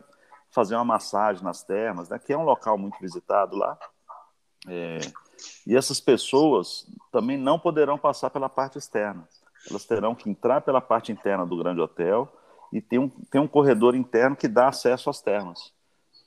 fazer 0.53 0.77
uma 0.77 0.85
massagem 0.85 1.43
nas 1.43 1.63
termas, 1.63 2.09
né, 2.09 2.19
que 2.19 2.33
é 2.33 2.39
um 2.39 2.45
local 2.45 2.79
muito 2.79 2.99
visitado 3.01 3.57
lá. 3.57 3.79
É, 4.69 4.99
e 5.67 5.77
essas 5.77 6.01
pessoas 6.01 6.87
também 7.11 7.37
não 7.37 7.59
poderão 7.59 7.99
passar 7.99 8.31
pela 8.31 8.49
parte 8.49 8.79
externa 8.79 9.27
elas 9.71 9.85
terão 9.85 10.15
que 10.15 10.29
entrar 10.29 10.61
pela 10.61 10.81
parte 10.81 11.13
interna 11.13 11.47
do 11.47 11.57
grande 11.57 11.81
hotel 11.81 12.33
e 12.73 12.81
tem 12.81 12.99
um, 12.99 13.09
tem 13.09 13.41
um 13.41 13.47
corredor 13.47 13.95
interno 13.95 14.37
que 14.37 14.49
dá 14.49 14.69
acesso 14.69 15.11
às 15.11 15.21
termas. 15.21 15.73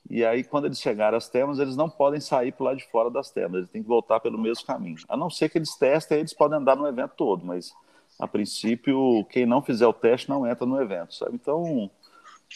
E 0.08 0.24
aí, 0.24 0.44
quando 0.44 0.66
eles 0.66 0.80
chegarem 0.80 1.16
às 1.16 1.28
termas, 1.28 1.58
eles 1.58 1.76
não 1.76 1.90
podem 1.90 2.20
sair 2.20 2.52
por 2.52 2.64
lá 2.64 2.74
de 2.74 2.84
fora 2.90 3.10
das 3.10 3.30
termas, 3.30 3.58
eles 3.58 3.70
têm 3.70 3.82
que 3.82 3.88
voltar 3.88 4.20
pelo 4.20 4.38
mesmo 4.38 4.64
caminho. 4.64 4.96
A 5.08 5.16
não 5.16 5.28
ser 5.28 5.48
que 5.48 5.58
eles 5.58 5.74
testem, 5.76 6.18
eles 6.18 6.32
podem 6.32 6.58
andar 6.58 6.76
no 6.76 6.86
evento 6.86 7.14
todo, 7.16 7.44
mas 7.44 7.72
a 8.18 8.28
princípio, 8.28 9.24
quem 9.28 9.44
não 9.44 9.60
fizer 9.60 9.86
o 9.86 9.92
teste 9.92 10.28
não 10.28 10.46
entra 10.46 10.64
no 10.64 10.80
evento, 10.80 11.14
sabe? 11.14 11.34
Então, 11.34 11.90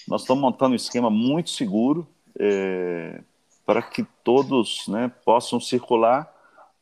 nós 0.07 0.23
estamos 0.23 0.43
montando 0.43 0.73
um 0.73 0.77
esquema 0.77 1.11
muito 1.11 1.51
seguro 1.51 2.07
é, 2.39 3.23
para 3.65 3.83
que 3.83 4.05
todos 4.25 4.87
né, 4.89 5.11
possam 5.25 5.61
circular 5.61 6.33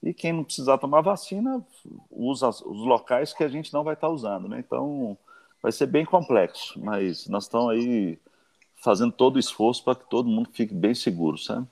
e 0.03 0.15
quem 0.15 0.33
não 0.33 0.45
precisar 0.45 0.79
tomar 0.79 1.01
vacina 1.01 1.65
usa 2.11 2.49
os 2.49 2.87
locais 2.87 3.33
que 3.33 3.43
a 3.43 3.49
gente 3.49 3.73
não 3.73 3.83
vai 3.83 3.95
estar 3.95 4.09
usando, 4.09 4.49
né? 4.49 4.63
Então 4.65 5.19
vai 5.63 5.73
ser 5.73 5.87
bem 5.87 6.05
complexo, 6.05 6.79
mas 6.81 7.27
nós 7.27 7.45
estamos 7.45 7.71
aí 7.71 8.19
fazendo 8.83 9.13
todo 9.13 9.37
o 9.37 9.41
esforço 9.41 9.83
para 9.83 9.97
que 9.97 10.09
todo 10.09 10.29
mundo 10.29 10.51
fique 10.53 10.73
bem 10.73 10.95
seguro, 10.95 11.37
sabe? 11.37 11.67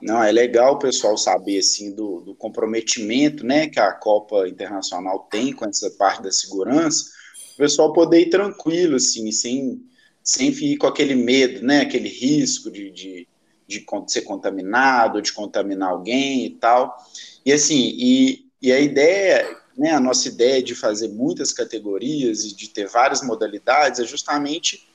Não, 0.00 0.22
é 0.22 0.32
legal 0.32 0.74
o 0.74 0.78
pessoal 0.78 1.16
saber 1.18 1.58
assim 1.58 1.94
do, 1.94 2.20
do, 2.20 2.34
comprometimento, 2.34 3.44
né, 3.44 3.68
que 3.68 3.78
a 3.78 3.92
Copa 3.92 4.48
Internacional 4.48 5.28
tem 5.30 5.52
com 5.52 5.66
essa 5.66 5.90
parte 5.90 6.22
da 6.22 6.32
segurança, 6.32 7.10
o 7.52 7.56
pessoal 7.58 7.92
poder 7.92 8.20
ir 8.20 8.30
tranquilo, 8.30 8.96
assim, 8.96 9.30
sem, 9.30 9.82
sem 10.22 10.50
ir 10.50 10.76
com 10.76 10.86
aquele 10.86 11.14
medo, 11.14 11.64
né, 11.64 11.80
aquele 11.80 12.08
risco 12.08 12.70
de, 12.70 12.90
de, 12.90 13.28
de 13.66 13.84
ser 14.06 14.22
contaminado, 14.22 15.22
de 15.22 15.32
contaminar 15.32 15.90
alguém 15.90 16.46
e 16.46 16.50
tal. 16.50 16.96
E 17.44 17.52
assim, 17.52 17.94
e, 17.96 18.46
e 18.60 18.72
a 18.72 18.80
ideia, 18.80 19.56
né, 19.76 19.92
a 19.92 20.00
nossa 20.00 20.28
ideia 20.28 20.62
de 20.62 20.74
fazer 20.74 21.08
muitas 21.08 21.52
categorias 21.52 22.44
e 22.44 22.54
de 22.54 22.68
ter 22.68 22.86
várias 22.86 23.22
modalidades 23.22 24.00
é 24.00 24.04
justamente 24.04 24.86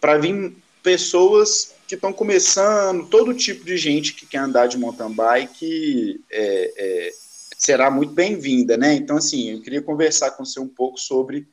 para 0.00 0.16
vir 0.16 0.56
pessoas 0.82 1.74
que 1.86 1.94
estão 1.94 2.12
começando, 2.12 3.08
todo 3.08 3.34
tipo 3.34 3.64
de 3.64 3.76
gente 3.76 4.14
que 4.14 4.24
quer 4.24 4.38
andar 4.38 4.66
de 4.66 4.78
mountain 4.78 5.12
bike 5.12 6.20
é, 6.30 6.72
é, 6.76 7.10
será 7.58 7.90
muito 7.90 8.14
bem-vinda, 8.14 8.76
né? 8.76 8.94
Então, 8.94 9.16
assim, 9.16 9.50
eu 9.50 9.60
queria 9.60 9.82
conversar 9.82 10.30
com 10.30 10.44
você 10.44 10.58
um 10.58 10.68
pouco 10.68 10.98
sobre 10.98 11.46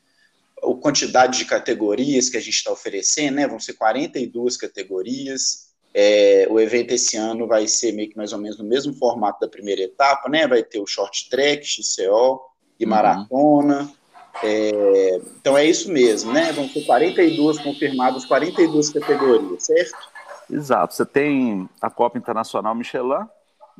a 0.62 0.74
quantidade 0.80 1.38
de 1.38 1.44
categorias 1.44 2.28
que 2.28 2.36
a 2.36 2.40
gente 2.40 2.54
está 2.54 2.72
oferecendo, 2.72 3.36
né? 3.36 3.48
Vão 3.48 3.60
ser 3.60 3.74
42 3.74 4.56
categorias, 4.56 5.68
é, 5.94 6.46
o 6.50 6.60
evento 6.60 6.92
esse 6.92 7.16
ano 7.16 7.46
vai 7.46 7.66
ser 7.66 7.92
meio 7.92 8.10
que 8.10 8.16
mais 8.16 8.32
ou 8.32 8.38
menos 8.38 8.58
no 8.58 8.64
mesmo 8.64 8.92
formato 8.94 9.40
da 9.40 9.48
primeira 9.48 9.82
etapa, 9.82 10.28
né? 10.28 10.46
Vai 10.46 10.62
ter 10.62 10.80
o 10.80 10.86
short 10.86 11.28
track, 11.30 11.66
XCO 11.66 12.40
e 12.78 12.84
uhum. 12.84 12.90
maratona. 12.90 13.80
Uhum. 13.82 13.92
É, 14.42 15.20
então 15.40 15.58
é 15.58 15.64
isso 15.64 15.90
mesmo, 15.90 16.32
né? 16.32 16.52
Vão 16.52 16.68
ser 16.68 16.84
42 16.84 17.58
confirmadas, 17.58 18.24
42 18.26 18.90
categorias, 18.90 19.64
certo? 19.64 19.98
Exato. 20.50 20.94
Você 20.94 21.04
tem 21.04 21.68
a 21.80 21.90
Copa 21.90 22.18
Internacional 22.18 22.74
Michelin, 22.74 23.26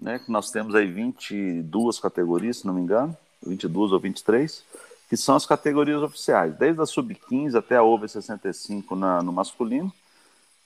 né? 0.00 0.18
Que 0.18 0.32
nós 0.32 0.50
temos 0.50 0.75
aí 0.75 0.87
22 0.87 2.00
categorias, 2.00 2.58
se 2.58 2.66
não 2.66 2.75
me 2.75 2.80
engano, 2.80 3.16
22 3.47 3.92
ou 3.92 4.00
23, 4.00 4.64
que 5.08 5.16
são 5.16 5.36
as 5.36 5.46
categorias 5.46 6.02
oficiais, 6.02 6.54
desde 6.56 6.80
a 6.80 6.86
sub-15 6.86 7.56
até 7.56 7.76
a 7.76 7.82
over 7.82 8.08
65 8.08 8.94
na, 8.94 9.22
no 9.22 9.32
masculino 9.32 9.92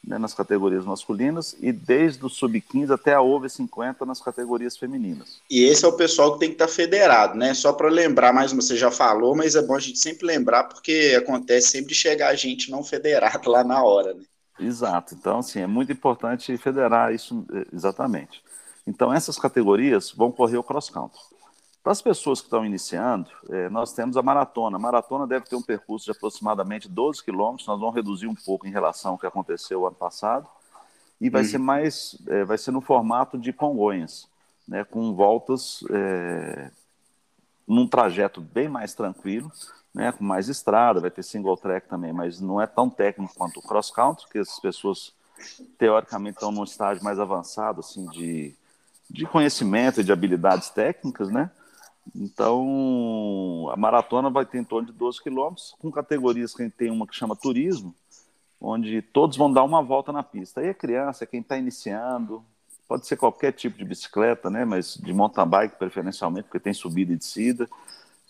né, 0.04 0.18
nas 0.18 0.34
categorias 0.34 0.84
masculinas 0.84 1.56
e 1.60 1.70
desde 1.70 2.24
o 2.24 2.28
sub-15 2.28 2.92
até 2.92 3.14
a 3.14 3.22
over 3.22 3.48
50 3.48 4.04
nas 4.04 4.20
categorias 4.20 4.76
femininas. 4.76 5.40
E 5.48 5.64
esse 5.64 5.84
é 5.84 5.88
o 5.88 5.92
pessoal 5.92 6.34
que 6.34 6.40
tem 6.40 6.48
que 6.48 6.56
estar 6.56 6.66
tá 6.66 6.72
federado, 6.72 7.38
né? 7.38 7.54
Só 7.54 7.72
para 7.72 7.88
lembrar, 7.88 8.32
mais 8.32 8.52
você 8.52 8.76
já 8.76 8.90
falou, 8.90 9.36
mas 9.36 9.54
é 9.54 9.62
bom 9.62 9.76
a 9.76 9.80
gente 9.80 9.98
sempre 9.98 10.26
lembrar 10.26 10.64
porque 10.64 11.16
acontece 11.16 11.68
sempre 11.68 11.94
chegar 11.94 12.28
a 12.28 12.34
gente 12.34 12.70
não 12.70 12.82
federado 12.82 13.48
lá 13.48 13.62
na 13.62 13.82
hora, 13.82 14.14
né? 14.14 14.24
Exato. 14.60 15.14
Então, 15.14 15.38
assim, 15.38 15.60
é 15.60 15.66
muito 15.66 15.92
importante 15.92 16.56
federar 16.58 17.14
isso 17.14 17.44
eh, 17.52 17.66
exatamente. 17.72 18.42
Então, 18.86 19.12
essas 19.12 19.38
categorias 19.38 20.10
vão 20.10 20.30
correr 20.30 20.56
o 20.56 20.62
cross 20.62 20.90
country. 20.90 21.20
Para 21.82 21.92
as 21.92 22.00
pessoas 22.00 22.40
que 22.40 22.46
estão 22.46 22.64
iniciando, 22.64 23.28
é, 23.50 23.68
nós 23.68 23.92
temos 23.92 24.16
a 24.16 24.22
maratona. 24.22 24.76
A 24.76 24.80
maratona 24.80 25.26
deve 25.26 25.46
ter 25.46 25.56
um 25.56 25.62
percurso 25.62 26.04
de 26.04 26.12
aproximadamente 26.12 26.88
12 26.88 27.24
quilômetros. 27.24 27.66
Nós 27.66 27.80
vamos 27.80 27.94
reduzir 27.94 28.28
um 28.28 28.34
pouco 28.36 28.68
em 28.68 28.70
relação 28.70 29.12
ao 29.12 29.18
que 29.18 29.26
aconteceu 29.26 29.84
ano 29.84 29.96
passado. 29.96 30.46
E 31.20 31.28
vai 31.28 31.42
uhum. 31.42 31.48
ser 31.48 31.58
mais, 31.58 32.16
é, 32.28 32.44
vai 32.44 32.56
ser 32.56 32.70
no 32.70 32.80
formato 32.80 33.36
de 33.36 33.52
Congonhas, 33.52 34.28
né, 34.66 34.84
com 34.84 35.12
voltas 35.14 35.84
é, 35.90 36.70
num 37.66 37.86
trajeto 37.86 38.40
bem 38.40 38.68
mais 38.68 38.94
tranquilo, 38.94 39.50
né, 39.94 40.10
com 40.12 40.24
mais 40.24 40.48
estrada, 40.48 41.00
vai 41.00 41.10
ter 41.10 41.22
single 41.22 41.56
track 41.56 41.88
também, 41.88 42.12
mas 42.12 42.40
não 42.40 42.60
é 42.60 42.66
tão 42.66 42.90
técnico 42.90 43.34
quanto 43.36 43.60
o 43.60 43.62
cross 43.62 43.90
country, 43.90 44.26
que 44.30 44.38
as 44.38 44.58
pessoas 44.58 45.12
teoricamente 45.78 46.36
estão 46.36 46.50
num 46.50 46.64
estágio 46.64 47.04
mais 47.04 47.20
avançado 47.20 47.80
assim 47.80 48.06
de, 48.06 48.54
de 49.08 49.26
conhecimento 49.26 50.00
e 50.00 50.04
de 50.04 50.12
habilidades 50.12 50.70
técnicas, 50.70 51.28
né? 51.28 51.50
Então, 52.14 53.68
a 53.72 53.76
maratona 53.76 54.28
vai 54.28 54.44
ter 54.44 54.58
em 54.58 54.64
torno 54.64 54.88
de 54.88 54.92
12 54.92 55.22
quilômetros, 55.22 55.74
com 55.80 55.90
categorias 55.90 56.54
que 56.54 56.62
a 56.62 56.64
gente 56.64 56.74
tem 56.74 56.90
uma 56.90 57.06
que 57.06 57.14
chama 57.14 57.36
turismo, 57.36 57.94
onde 58.60 59.00
todos 59.02 59.36
vão 59.36 59.52
dar 59.52 59.62
uma 59.62 59.82
volta 59.82 60.12
na 60.12 60.22
pista. 60.22 60.60
Aí 60.60 60.68
é 60.68 60.74
criança, 60.74 61.24
é 61.24 61.26
quem 61.26 61.40
está 61.40 61.56
iniciando, 61.56 62.44
pode 62.86 63.06
ser 63.06 63.16
qualquer 63.16 63.52
tipo 63.52 63.78
de 63.78 63.84
bicicleta, 63.84 64.50
né? 64.50 64.64
mas 64.64 64.94
de 64.94 65.12
mountain 65.12 65.46
bike 65.46 65.76
preferencialmente, 65.76 66.44
porque 66.44 66.60
tem 66.60 66.74
subida 66.74 67.12
e 67.12 67.16
descida. 67.16 67.68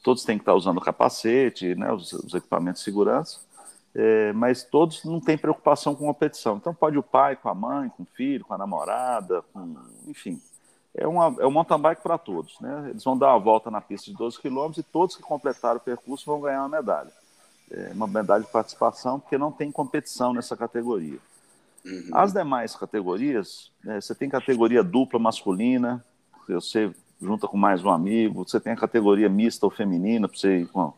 Todos 0.02 0.24
têm 0.24 0.36
que 0.36 0.42
estar 0.42 0.52
tá 0.52 0.56
usando 0.56 0.80
capacete, 0.80 1.74
né? 1.74 1.92
os, 1.92 2.12
os 2.12 2.34
equipamentos 2.34 2.80
de 2.80 2.84
segurança. 2.84 3.40
É, 3.94 4.32
mas 4.32 4.62
todos 4.62 5.04
não 5.04 5.20
têm 5.20 5.36
preocupação 5.36 5.94
com 5.94 6.06
competição. 6.06 6.56
Então 6.56 6.72
pode 6.72 6.96
o 6.96 7.02
pai 7.02 7.36
com 7.36 7.48
a 7.48 7.54
mãe, 7.54 7.88
com 7.90 8.04
o 8.04 8.06
filho, 8.06 8.44
com 8.44 8.54
a 8.54 8.58
namorada, 8.58 9.42
com, 9.52 9.74
enfim, 10.06 10.40
é, 10.94 11.06
uma, 11.06 11.34
é 11.40 11.46
um 11.46 11.50
mountain 11.50 11.78
bike 11.78 12.02
para 12.02 12.18
todos. 12.18 12.58
Né? 12.60 12.90
Eles 12.90 13.04
vão 13.04 13.16
dar 13.16 13.28
uma 13.28 13.38
volta 13.38 13.70
na 13.70 13.80
pista 13.80 14.10
de 14.10 14.16
12 14.16 14.38
quilômetros 14.40 14.78
e 14.78 14.82
todos 14.82 15.16
que 15.16 15.22
completaram 15.22 15.78
o 15.78 15.80
percurso 15.80 16.26
vão 16.26 16.40
ganhar 16.40 16.60
uma 16.60 16.68
medalha. 16.68 17.12
É 17.70 17.92
uma 17.94 18.06
medalha 18.06 18.44
de 18.44 18.50
participação, 18.50 19.18
porque 19.18 19.38
não 19.38 19.50
tem 19.50 19.72
competição 19.72 20.34
nessa 20.34 20.56
categoria. 20.56 21.18
Uhum. 21.84 22.10
As 22.12 22.32
demais 22.32 22.76
categorias, 22.76 23.70
é, 23.86 24.00
você 24.00 24.14
tem 24.14 24.28
categoria 24.28 24.84
dupla 24.84 25.18
masculina, 25.18 26.04
você 26.46 26.92
junta 27.20 27.48
com 27.48 27.56
mais 27.56 27.82
um 27.84 27.90
amigo, 27.90 28.44
você 28.44 28.60
tem 28.60 28.72
a 28.72 28.76
categoria 28.76 29.28
mista 29.28 29.64
ou 29.64 29.70
feminina, 29.70 30.28
para 30.28 30.36
você 30.36 30.58
ir 30.58 30.66
com 30.66 30.92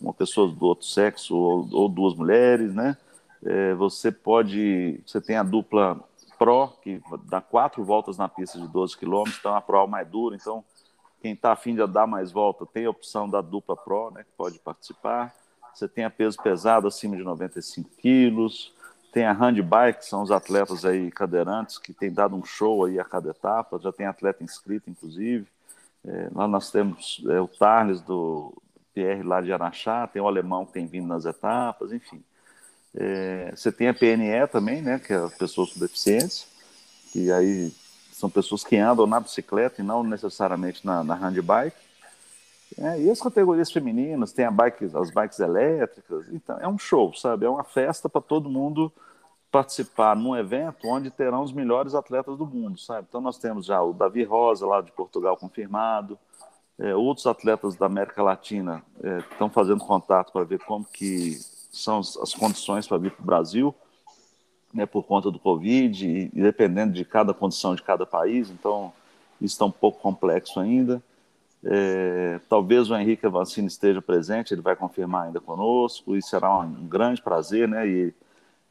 uma 0.00 0.14
pessoa 0.14 0.50
do 0.50 0.64
outro 0.64 0.86
sexo 0.86 1.36
ou, 1.36 1.68
ou 1.72 1.88
duas 1.88 2.14
mulheres, 2.14 2.74
né? 2.74 2.96
É, 3.44 3.74
você 3.74 4.10
pode, 4.10 5.00
você 5.06 5.20
tem 5.20 5.36
a 5.36 5.42
dupla 5.42 6.00
Pro, 6.38 6.68
que 6.82 7.00
dá 7.24 7.40
quatro 7.40 7.84
voltas 7.84 8.18
na 8.18 8.28
pista 8.28 8.58
de 8.58 8.68
12 8.68 8.96
km, 8.96 9.24
então 9.38 9.54
é 9.54 9.58
a 9.58 9.60
prova 9.60 9.86
mais 9.86 10.08
dura. 10.08 10.36
Então, 10.36 10.64
quem 11.20 11.32
está 11.32 11.52
afim 11.52 11.74
de 11.74 11.86
dar 11.86 12.06
mais 12.06 12.30
volta 12.30 12.66
tem 12.66 12.86
a 12.86 12.90
opção 12.90 13.28
da 13.28 13.40
dupla 13.40 13.76
Pro, 13.76 14.10
né, 14.10 14.24
que 14.24 14.30
pode 14.36 14.58
participar. 14.58 15.34
Você 15.74 15.88
tem 15.88 16.04
a 16.04 16.10
peso 16.10 16.36
pesado 16.42 16.86
acima 16.86 17.16
de 17.16 17.22
95 17.22 17.90
quilos. 17.96 18.72
Tem 19.12 19.24
a 19.24 19.32
handbike, 19.32 20.00
que 20.00 20.06
são 20.06 20.22
os 20.22 20.30
atletas 20.30 20.84
aí 20.84 21.10
cadeirantes 21.10 21.78
que 21.78 21.92
têm 21.92 22.12
dado 22.12 22.36
um 22.36 22.44
show 22.44 22.84
aí 22.84 22.98
a 23.00 23.04
cada 23.04 23.30
etapa. 23.30 23.78
Já 23.78 23.92
tem 23.92 24.06
atleta 24.06 24.44
inscrito, 24.44 24.90
inclusive. 24.90 25.46
É, 26.04 26.28
lá 26.34 26.46
nós 26.46 26.70
temos 26.70 27.24
é, 27.28 27.40
o 27.40 27.48
Tarles 27.48 28.00
do 28.02 28.52
PR 28.92 29.26
lá 29.26 29.40
de 29.40 29.52
Araxá, 29.52 30.06
tem 30.06 30.20
o 30.20 30.28
alemão 30.28 30.66
que 30.66 30.72
tem 30.72 30.86
vindo 30.86 31.08
nas 31.08 31.24
etapas, 31.24 31.92
enfim. 31.92 32.22
É, 32.96 33.52
você 33.54 33.72
tem 33.72 33.88
a 33.88 33.94
PNE 33.94 34.46
também, 34.50 34.80
né, 34.80 34.98
que 34.98 35.12
é 35.12 35.16
a 35.16 35.28
pessoas 35.28 35.72
com 35.72 35.80
deficiência, 35.80 36.46
que 37.12 37.30
aí 37.32 37.72
são 38.12 38.30
pessoas 38.30 38.62
que 38.62 38.76
andam 38.76 39.06
na 39.06 39.18
bicicleta 39.18 39.80
e 39.80 39.84
não 39.84 40.04
necessariamente 40.04 40.86
na, 40.86 41.02
na 41.02 41.14
handbike. 41.14 41.76
É, 42.78 43.00
e 43.00 43.10
as 43.10 43.20
categorias 43.20 43.70
femininas, 43.70 44.32
tem 44.32 44.44
a 44.44 44.50
bike, 44.50 44.90
as 44.94 45.10
bikes 45.10 45.38
elétricas, 45.38 46.26
então 46.32 46.58
é 46.58 46.66
um 46.66 46.78
show, 46.78 47.12
sabe? 47.14 47.46
É 47.46 47.48
uma 47.48 47.64
festa 47.64 48.08
para 48.08 48.20
todo 48.20 48.48
mundo 48.48 48.92
participar 49.50 50.16
num 50.16 50.36
evento 50.36 50.88
onde 50.88 51.10
terão 51.10 51.42
os 51.42 51.52
melhores 51.52 51.94
atletas 51.94 52.36
do 52.36 52.46
mundo, 52.46 52.78
sabe? 52.80 53.06
Então 53.08 53.20
nós 53.20 53.38
temos 53.38 53.66
já 53.66 53.80
o 53.80 53.92
Davi 53.92 54.24
Rosa 54.24 54.66
lá 54.66 54.80
de 54.80 54.90
Portugal 54.90 55.36
confirmado, 55.36 56.18
é, 56.78 56.94
outros 56.94 57.26
atletas 57.26 57.76
da 57.76 57.86
América 57.86 58.22
Latina 58.22 58.82
é, 59.02 59.18
estão 59.18 59.48
fazendo 59.48 59.84
contato 59.84 60.32
para 60.32 60.44
ver 60.44 60.58
como 60.60 60.84
que 60.84 61.38
são 61.74 61.98
as, 61.98 62.34
condições 62.34 62.86
para 62.86 62.98
vir 62.98 63.10
para 63.10 63.22
o 63.22 63.26
Brasil, 63.26 63.74
né, 64.72 64.86
por 64.86 65.04
conta 65.04 65.30
do 65.30 65.38
Covid, 65.38 66.06
e, 66.06 66.30
e, 66.32 66.42
dependendo 66.42 66.92
de 66.92 67.04
cada 67.04 67.34
condição 67.34 67.74
de 67.74 67.82
cada 67.82 68.06
país, 68.06 68.50
então 68.50 68.92
isso 69.40 69.54
está 69.54 69.64
um 69.64 69.70
pouco 69.70 70.00
complexo 70.00 70.58
ainda. 70.60 71.02
É, 71.64 72.40
talvez 72.48 72.90
o 72.90 72.96
Henrique 72.96 73.26
Avancini 73.26 73.68
esteja 73.68 74.02
presente, 74.02 74.52
ele 74.52 74.60
vai 74.60 74.76
confirmar 74.76 75.26
ainda 75.26 75.40
conosco, 75.40 76.16
e 76.16 76.22
será 76.22 76.58
um, 76.58 76.64
um 76.64 76.88
grande 76.88 77.22
prazer, 77.22 77.68
né? 77.68 77.86
E, 77.86 78.14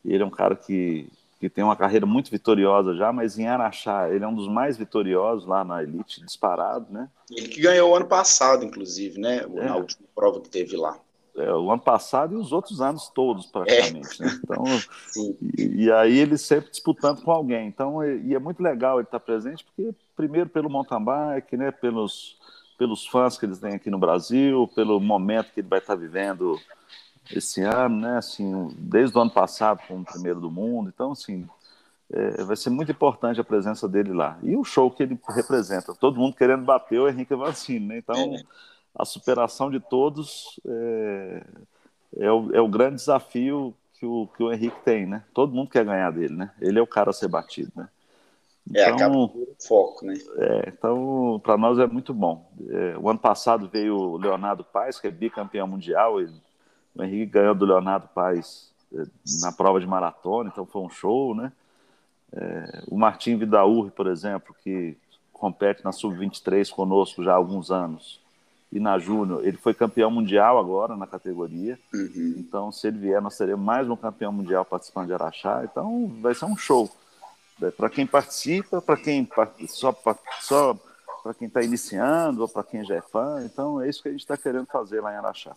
e, 0.05 0.13
ele 0.13 0.23
é 0.23 0.25
um 0.25 0.31
cara 0.31 0.55
que, 0.55 1.09
que 1.39 1.49
tem 1.49 1.63
uma 1.63 1.75
carreira 1.75 2.05
muito 2.05 2.29
vitoriosa 2.29 2.95
já, 2.95 3.11
mas 3.11 3.39
em 3.39 3.47
Araxá, 3.47 4.09
ele 4.09 4.23
é 4.23 4.27
um 4.27 4.35
dos 4.35 4.47
mais 4.47 4.77
vitoriosos 4.77 5.47
lá 5.47 5.63
na 5.63 5.81
Elite, 5.81 6.23
disparado, 6.23 6.85
né? 6.91 7.09
Ele 7.31 7.47
que 7.47 7.61
ganhou 7.61 7.95
ano 7.95 8.05
passado, 8.05 8.63
inclusive, 8.63 9.19
né? 9.19 9.37
É. 9.37 9.65
Na 9.65 9.75
última 9.77 10.07
prova 10.13 10.39
que 10.39 10.49
teve 10.49 10.77
lá 10.77 10.97
é, 11.35 11.51
o 11.51 11.71
ano 11.71 11.81
passado 11.81 12.35
e 12.35 12.37
os 12.37 12.51
outros 12.51 12.79
anos 12.79 13.09
todos, 13.09 13.47
praticamente. 13.47 14.21
É. 14.21 14.25
Né? 14.25 14.39
Então, 14.43 14.63
e, 15.57 15.85
e, 15.85 15.91
aí 15.91 16.17
ele 16.17 16.37
sempre 16.37 16.69
disputando 16.69 17.21
com 17.23 17.31
alguém. 17.31 17.67
Então, 17.67 18.03
e, 18.03 18.35
é 18.35 18.39
muito 18.39 18.61
legal 18.61 18.99
ele 18.99 19.07
estar 19.07 19.19
presente, 19.19 19.63
porque, 19.63 19.93
primeiro, 20.15 20.49
pelo 20.49 20.69
mountain 20.69 21.03
bike, 21.03 21.57
né, 21.57 21.71
pelos, 21.71 22.37
pelos 22.77 23.07
fãs 23.07 23.37
que 23.37 23.45
eles 23.45 23.59
têm 23.59 23.73
aqui 23.73 23.89
no 23.89 23.97
Brasil, 23.97 24.69
pelo 24.75 24.99
momento 24.99 25.51
que 25.53 25.61
ele 25.61 25.67
vai 25.67 25.79
estar 25.79 25.95
vivendo 25.95 26.59
esse 27.31 27.61
ano, 27.61 28.01
né, 28.01 28.17
assim, 28.17 28.69
desde 28.77 29.17
o 29.17 29.21
ano 29.21 29.31
passado, 29.31 29.79
como 29.87 30.05
primeiro 30.05 30.39
do 30.39 30.51
mundo. 30.51 30.91
Então, 30.93 31.13
assim, 31.13 31.47
é, 32.11 32.43
vai 32.43 32.55
ser 32.55 32.69
muito 32.69 32.91
importante 32.91 33.41
a 33.41 33.43
presença 33.43 33.87
dele 33.87 34.13
lá. 34.13 34.37
E 34.43 34.55
o 34.55 34.63
show 34.63 34.91
que 34.91 35.01
ele 35.01 35.19
representa. 35.29 35.95
Todo 35.95 36.19
mundo 36.19 36.35
querendo 36.35 36.63
bater 36.63 36.99
o 36.99 37.09
Henrique 37.09 37.33
Vancini, 37.33 37.87
né? 37.87 37.97
Então. 37.97 38.15
É 38.15 38.72
a 38.95 39.05
superação 39.05 39.71
de 39.71 39.79
todos 39.79 40.59
é, 40.65 41.43
é, 42.17 42.31
o, 42.31 42.51
é 42.53 42.61
o 42.61 42.67
grande 42.67 42.95
desafio 42.95 43.73
que 43.99 44.05
o, 44.05 44.27
que 44.35 44.43
o 44.43 44.51
Henrique 44.51 44.81
tem, 44.83 45.05
né? 45.05 45.23
Todo 45.33 45.53
mundo 45.53 45.69
quer 45.69 45.85
ganhar 45.85 46.11
dele, 46.11 46.35
né? 46.35 46.51
Ele 46.59 46.77
é 46.77 46.81
o 46.81 46.87
cara 46.87 47.09
a 47.09 47.13
ser 47.13 47.27
batido, 47.27 47.71
né? 47.75 47.87
É, 48.73 48.83
então, 48.83 48.85
é, 48.85 48.89
acaba 48.91 49.17
o 49.17 49.55
foco, 49.59 50.05
né? 50.05 50.13
É, 50.37 50.69
então, 50.69 51.39
para 51.43 51.57
nós 51.57 51.79
é 51.79 51.87
muito 51.87 52.13
bom. 52.13 52.49
É, 52.69 52.97
o 52.97 53.09
ano 53.09 53.19
passado 53.19 53.67
veio 53.67 53.95
o 53.95 54.17
Leonardo 54.17 54.63
Paes, 54.63 54.99
que 54.99 55.07
é 55.07 55.11
bicampeão 55.11 55.67
mundial, 55.67 56.21
e 56.21 56.29
o 56.95 57.03
Henrique 57.03 57.33
ganhou 57.33 57.55
do 57.55 57.65
Leonardo 57.65 58.07
Paes 58.07 58.71
é, 58.93 59.03
na 59.41 59.51
prova 59.51 59.79
de 59.79 59.87
maratona, 59.87 60.49
então 60.51 60.65
foi 60.65 60.81
um 60.81 60.89
show, 60.89 61.35
né? 61.35 61.51
É, 62.31 62.83
o 62.87 62.97
Martim 62.97 63.37
Vidaurri, 63.37 63.91
por 63.91 64.07
exemplo, 64.07 64.55
que 64.63 64.97
compete 65.31 65.83
na 65.83 65.91
Sub-23 65.91 66.69
conosco 66.71 67.23
já 67.23 67.33
há 67.33 67.35
alguns 67.35 67.69
anos, 67.69 68.22
e 68.73 68.79
na 68.79 68.97
Júnior. 68.97 69.45
Ele 69.45 69.55
foi 69.55 69.73
campeão 69.73 70.09
mundial 70.09 70.57
agora 70.57 70.97
na 70.97 71.05
categoria. 71.05 71.79
Uhum. 71.93 72.35
Então, 72.37 72.71
se 72.71 72.87
ele 72.87 72.97
vier, 72.97 73.21
nós 73.21 73.37
teremos 73.37 73.63
mais 73.63 73.87
um 73.87 73.95
campeão 73.95 74.33
mundial 74.33 74.65
participando 74.65 75.07
de 75.07 75.13
Araxá. 75.13 75.61
Então, 75.63 76.11
vai 76.19 76.33
ser 76.33 76.45
um 76.45 76.57
show. 76.57 76.89
É, 77.61 77.69
para 77.69 77.87
quem 77.87 78.07
participa, 78.07 78.81
para 78.81 78.97
quem 78.97 79.29
só 79.67 79.95
só 80.41 80.75
para 81.21 81.33
quem 81.35 81.47
está 81.47 81.61
iniciando 81.61 82.41
ou 82.41 82.49
para 82.49 82.63
quem 82.63 82.83
já 82.83 82.95
é 82.95 83.01
fã. 83.01 83.43
Então, 83.45 83.79
é 83.79 83.87
isso 83.87 84.01
que 84.01 84.09
a 84.09 84.11
gente 84.11 84.21
está 84.21 84.35
querendo 84.35 84.65
fazer 84.65 85.01
lá 85.01 85.13
em 85.13 85.17
Araxá. 85.17 85.55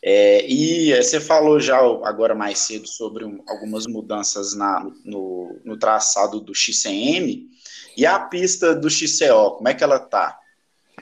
É, 0.00 0.46
e 0.48 0.94
você 0.94 1.18
falou 1.18 1.58
já 1.58 1.78
agora 2.04 2.32
mais 2.32 2.60
cedo 2.60 2.86
sobre 2.86 3.24
algumas 3.48 3.88
mudanças 3.88 4.54
na, 4.54 4.88
no, 5.04 5.60
no 5.64 5.76
traçado 5.76 6.40
do 6.40 6.54
XCM 6.54 7.50
e 7.96 8.06
a 8.06 8.20
pista 8.20 8.76
do 8.76 8.88
XCO, 8.88 9.56
como 9.56 9.68
é 9.68 9.74
que 9.74 9.82
ela 9.82 9.98
tá? 9.98 10.38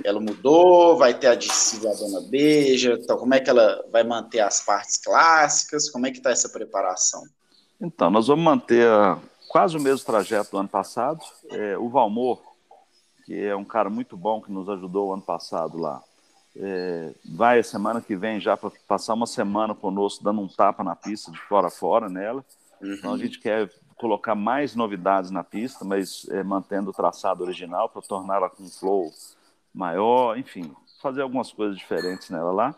Ela 0.04 0.20
mudou, 0.20 0.96
vai 0.96 1.14
ter 1.14 1.28
a 1.28 1.34
de 1.34 1.48
Dona 1.80 2.20
Beija, 2.28 2.98
então 3.00 3.16
como 3.16 3.34
é 3.34 3.40
que 3.40 3.50
ela 3.50 3.84
vai 3.90 4.04
manter 4.04 4.40
as 4.40 4.64
partes 4.64 4.96
clássicas? 4.96 5.90
Como 5.90 6.06
é 6.06 6.10
que 6.10 6.18
está 6.18 6.30
essa 6.30 6.48
preparação? 6.48 7.22
Então, 7.80 8.10
nós 8.10 8.26
vamos 8.26 8.44
manter 8.44 8.88
quase 9.48 9.76
o 9.76 9.80
mesmo 9.80 10.04
trajeto 10.04 10.52
do 10.52 10.58
ano 10.58 10.68
passado. 10.68 11.20
É, 11.50 11.76
o 11.78 11.88
Valmor, 11.88 12.40
que 13.24 13.38
é 13.44 13.54
um 13.54 13.64
cara 13.64 13.90
muito 13.90 14.16
bom 14.16 14.40
que 14.40 14.50
nos 14.50 14.68
ajudou 14.68 15.08
o 15.08 15.12
ano 15.12 15.22
passado 15.22 15.78
lá, 15.78 16.02
é, 16.58 17.12
vai 17.24 17.58
a 17.58 17.64
semana 17.64 18.00
que 18.00 18.16
vem 18.16 18.40
já 18.40 18.56
para 18.56 18.70
passar 18.88 19.14
uma 19.14 19.26
semana 19.26 19.74
conosco, 19.74 20.24
dando 20.24 20.40
um 20.40 20.48
tapa 20.48 20.82
na 20.82 20.96
pista 20.96 21.30
de 21.30 21.38
fora 21.40 21.68
a 21.68 21.70
fora 21.70 22.08
nela. 22.08 22.44
Uhum. 22.80 22.94
Então 22.94 23.12
a 23.12 23.18
gente 23.18 23.38
quer 23.38 23.70
colocar 23.96 24.34
mais 24.34 24.74
novidades 24.74 25.30
na 25.30 25.44
pista, 25.44 25.84
mas 25.84 26.26
é, 26.30 26.42
mantendo 26.42 26.90
o 26.90 26.94
traçado 26.94 27.42
original 27.42 27.88
para 27.88 28.02
torná-la 28.02 28.48
com 28.48 28.68
flow 28.68 29.10
maior, 29.76 30.38
enfim, 30.38 30.74
fazer 31.02 31.20
algumas 31.20 31.52
coisas 31.52 31.76
diferentes 31.76 32.30
nela 32.30 32.50
lá. 32.50 32.74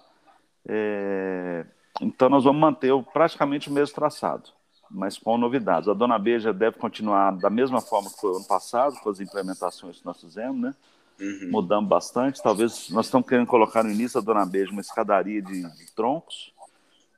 É, 0.67 1.65
então 2.01 2.29
nós 2.29 2.45
vamos 2.45 2.61
manter 2.61 2.93
praticamente 3.13 3.71
o 3.71 3.73
mesmo 3.73 3.95
traçado, 3.95 4.51
mas 4.91 5.17
com 5.17 5.39
novidades. 5.39 5.89
A 5.89 5.95
Dona 5.95 6.19
Beija 6.19 6.53
deve 6.53 6.77
continuar 6.77 7.31
da 7.39 7.49
mesma 7.49 7.81
forma 7.81 8.11
que 8.11 8.21
foi 8.21 8.35
ano 8.35 8.45
passado, 8.47 8.99
com 9.01 9.09
as 9.09 9.21
implementações 9.21 10.01
que 10.01 10.05
nós 10.05 10.21
fizemos, 10.21 10.61
né? 10.61 10.75
Uhum. 11.21 11.51
Mudamos 11.51 11.89
bastante. 11.89 12.43
Talvez 12.43 12.91
nós 12.91 13.07
estamos 13.07 13.29
querendo 13.29 13.47
colocar 13.47 13.83
no 13.83 13.91
início 13.91 14.21
da 14.21 14.33
Dona 14.33 14.47
Beija 14.47 14.71
uma 14.71 14.81
escadaria 14.81 15.41
de, 15.41 15.63
de 15.77 15.93
troncos, 15.95 16.53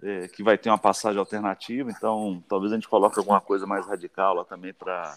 é, 0.03 0.29
que 0.29 0.43
vai 0.43 0.57
ter 0.57 0.71
uma 0.71 0.79
passagem 0.79 1.19
alternativa. 1.19 1.90
Então, 1.90 2.43
talvez 2.49 2.73
a 2.73 2.77
gente 2.77 2.88
coloque 2.88 3.19
alguma 3.19 3.40
coisa 3.40 3.66
mais 3.66 3.87
radical 3.87 4.35
lá 4.35 4.45
também 4.45 4.73
para 4.73 5.14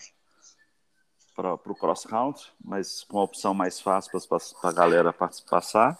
para 1.35 1.53
o 1.53 1.75
cross 1.75 2.05
country, 2.05 2.45
mas 2.63 3.03
com 3.03 3.19
a 3.19 3.23
opção 3.23 3.53
mais 3.53 3.79
fácil 3.79 4.11
para 4.61 4.69
a 4.69 4.73
galera 4.73 5.13
passar. 5.49 5.97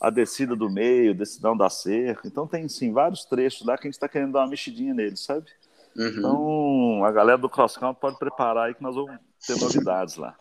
A 0.00 0.10
descida 0.10 0.56
do 0.56 0.68
meio, 0.68 1.14
decidão 1.14 1.56
da 1.56 1.70
cerca. 1.70 2.26
Então 2.26 2.46
tem 2.46 2.68
sim 2.68 2.92
vários 2.92 3.24
trechos 3.24 3.66
lá 3.66 3.76
que 3.76 3.86
a 3.86 3.88
gente 3.88 3.94
está 3.94 4.08
querendo 4.08 4.32
dar 4.32 4.40
uma 4.40 4.48
mexidinha 4.48 4.92
neles, 4.92 5.20
sabe? 5.20 5.46
Uhum. 5.96 6.08
Então 6.08 7.04
a 7.04 7.12
galera 7.12 7.38
do 7.38 7.48
cross 7.48 7.76
country 7.76 8.00
pode 8.00 8.18
preparar 8.18 8.66
aí 8.66 8.74
que 8.74 8.82
nós 8.82 8.94
vamos 8.94 9.18
ter 9.46 9.58
novidades 9.58 10.16
lá. 10.16 10.36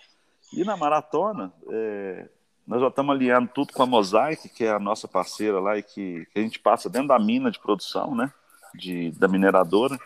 E 0.52 0.64
na 0.64 0.76
maratona, 0.76 1.54
é, 1.70 2.28
nós 2.66 2.82
já 2.82 2.88
estamos 2.88 3.16
alinhando 3.16 3.50
tudo 3.54 3.74
com 3.74 3.84
a 3.84 3.86
Mosaic, 3.86 4.50
que 4.50 4.66
é 4.66 4.72
a 4.72 4.80
nossa 4.80 5.08
parceira 5.08 5.60
lá 5.60 5.78
e 5.78 5.84
que, 5.84 6.26
que 6.32 6.40
a 6.40 6.42
gente 6.42 6.60
passa 6.60 6.90
dentro 6.90 7.10
da 7.10 7.20
mina 7.20 7.52
de 7.52 7.60
produção, 7.60 8.16
né? 8.16 8.32
De, 8.74 9.12
da 9.12 9.28
mineradora. 9.28 9.98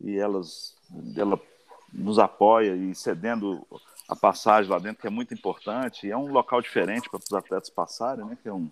E 0.00 0.16
elas, 0.16 0.76
ela 1.16 1.40
nos 1.92 2.18
apoia 2.18 2.74
e 2.74 2.94
cedendo 2.94 3.66
a 4.08 4.16
passagem 4.16 4.70
lá 4.70 4.78
dentro, 4.78 5.00
que 5.00 5.06
é 5.06 5.10
muito 5.10 5.34
importante. 5.34 6.10
É 6.10 6.16
um 6.16 6.32
local 6.32 6.60
diferente 6.60 7.08
para 7.10 7.18
os 7.18 7.32
atletas 7.32 7.70
passarem, 7.70 8.24
né? 8.24 8.38
Que 8.42 8.48
é, 8.48 8.52
um, 8.52 8.70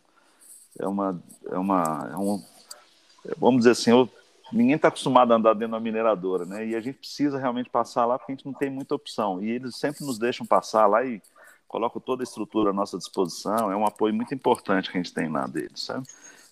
é 0.78 0.86
uma. 0.86 1.22
É 1.50 1.58
uma 1.58 2.10
é 2.12 2.16
um, 2.16 2.42
vamos 3.36 3.58
dizer 3.58 3.72
assim, 3.72 3.90
eu, 3.90 4.08
ninguém 4.52 4.76
está 4.76 4.88
acostumado 4.88 5.32
a 5.32 5.36
andar 5.36 5.54
dentro 5.54 5.72
da 5.72 5.80
mineradora, 5.80 6.44
né? 6.44 6.66
E 6.66 6.74
a 6.74 6.80
gente 6.80 6.98
precisa 6.98 7.38
realmente 7.38 7.68
passar 7.68 8.06
lá 8.06 8.18
porque 8.18 8.32
a 8.32 8.34
gente 8.34 8.46
não 8.46 8.54
tem 8.54 8.70
muita 8.70 8.94
opção. 8.94 9.42
E 9.42 9.50
eles 9.50 9.76
sempre 9.76 10.04
nos 10.04 10.18
deixam 10.18 10.46
passar 10.46 10.86
lá 10.86 11.04
e 11.04 11.20
colocam 11.68 12.00
toda 12.00 12.22
a 12.22 12.24
estrutura 12.24 12.70
à 12.70 12.72
nossa 12.72 12.96
disposição. 12.96 13.70
É 13.70 13.76
um 13.76 13.86
apoio 13.86 14.14
muito 14.14 14.34
importante 14.34 14.90
que 14.90 14.96
a 14.96 15.02
gente 15.02 15.12
tem 15.12 15.28
lá 15.28 15.46
deles, 15.46 15.82
sabe? 15.82 16.06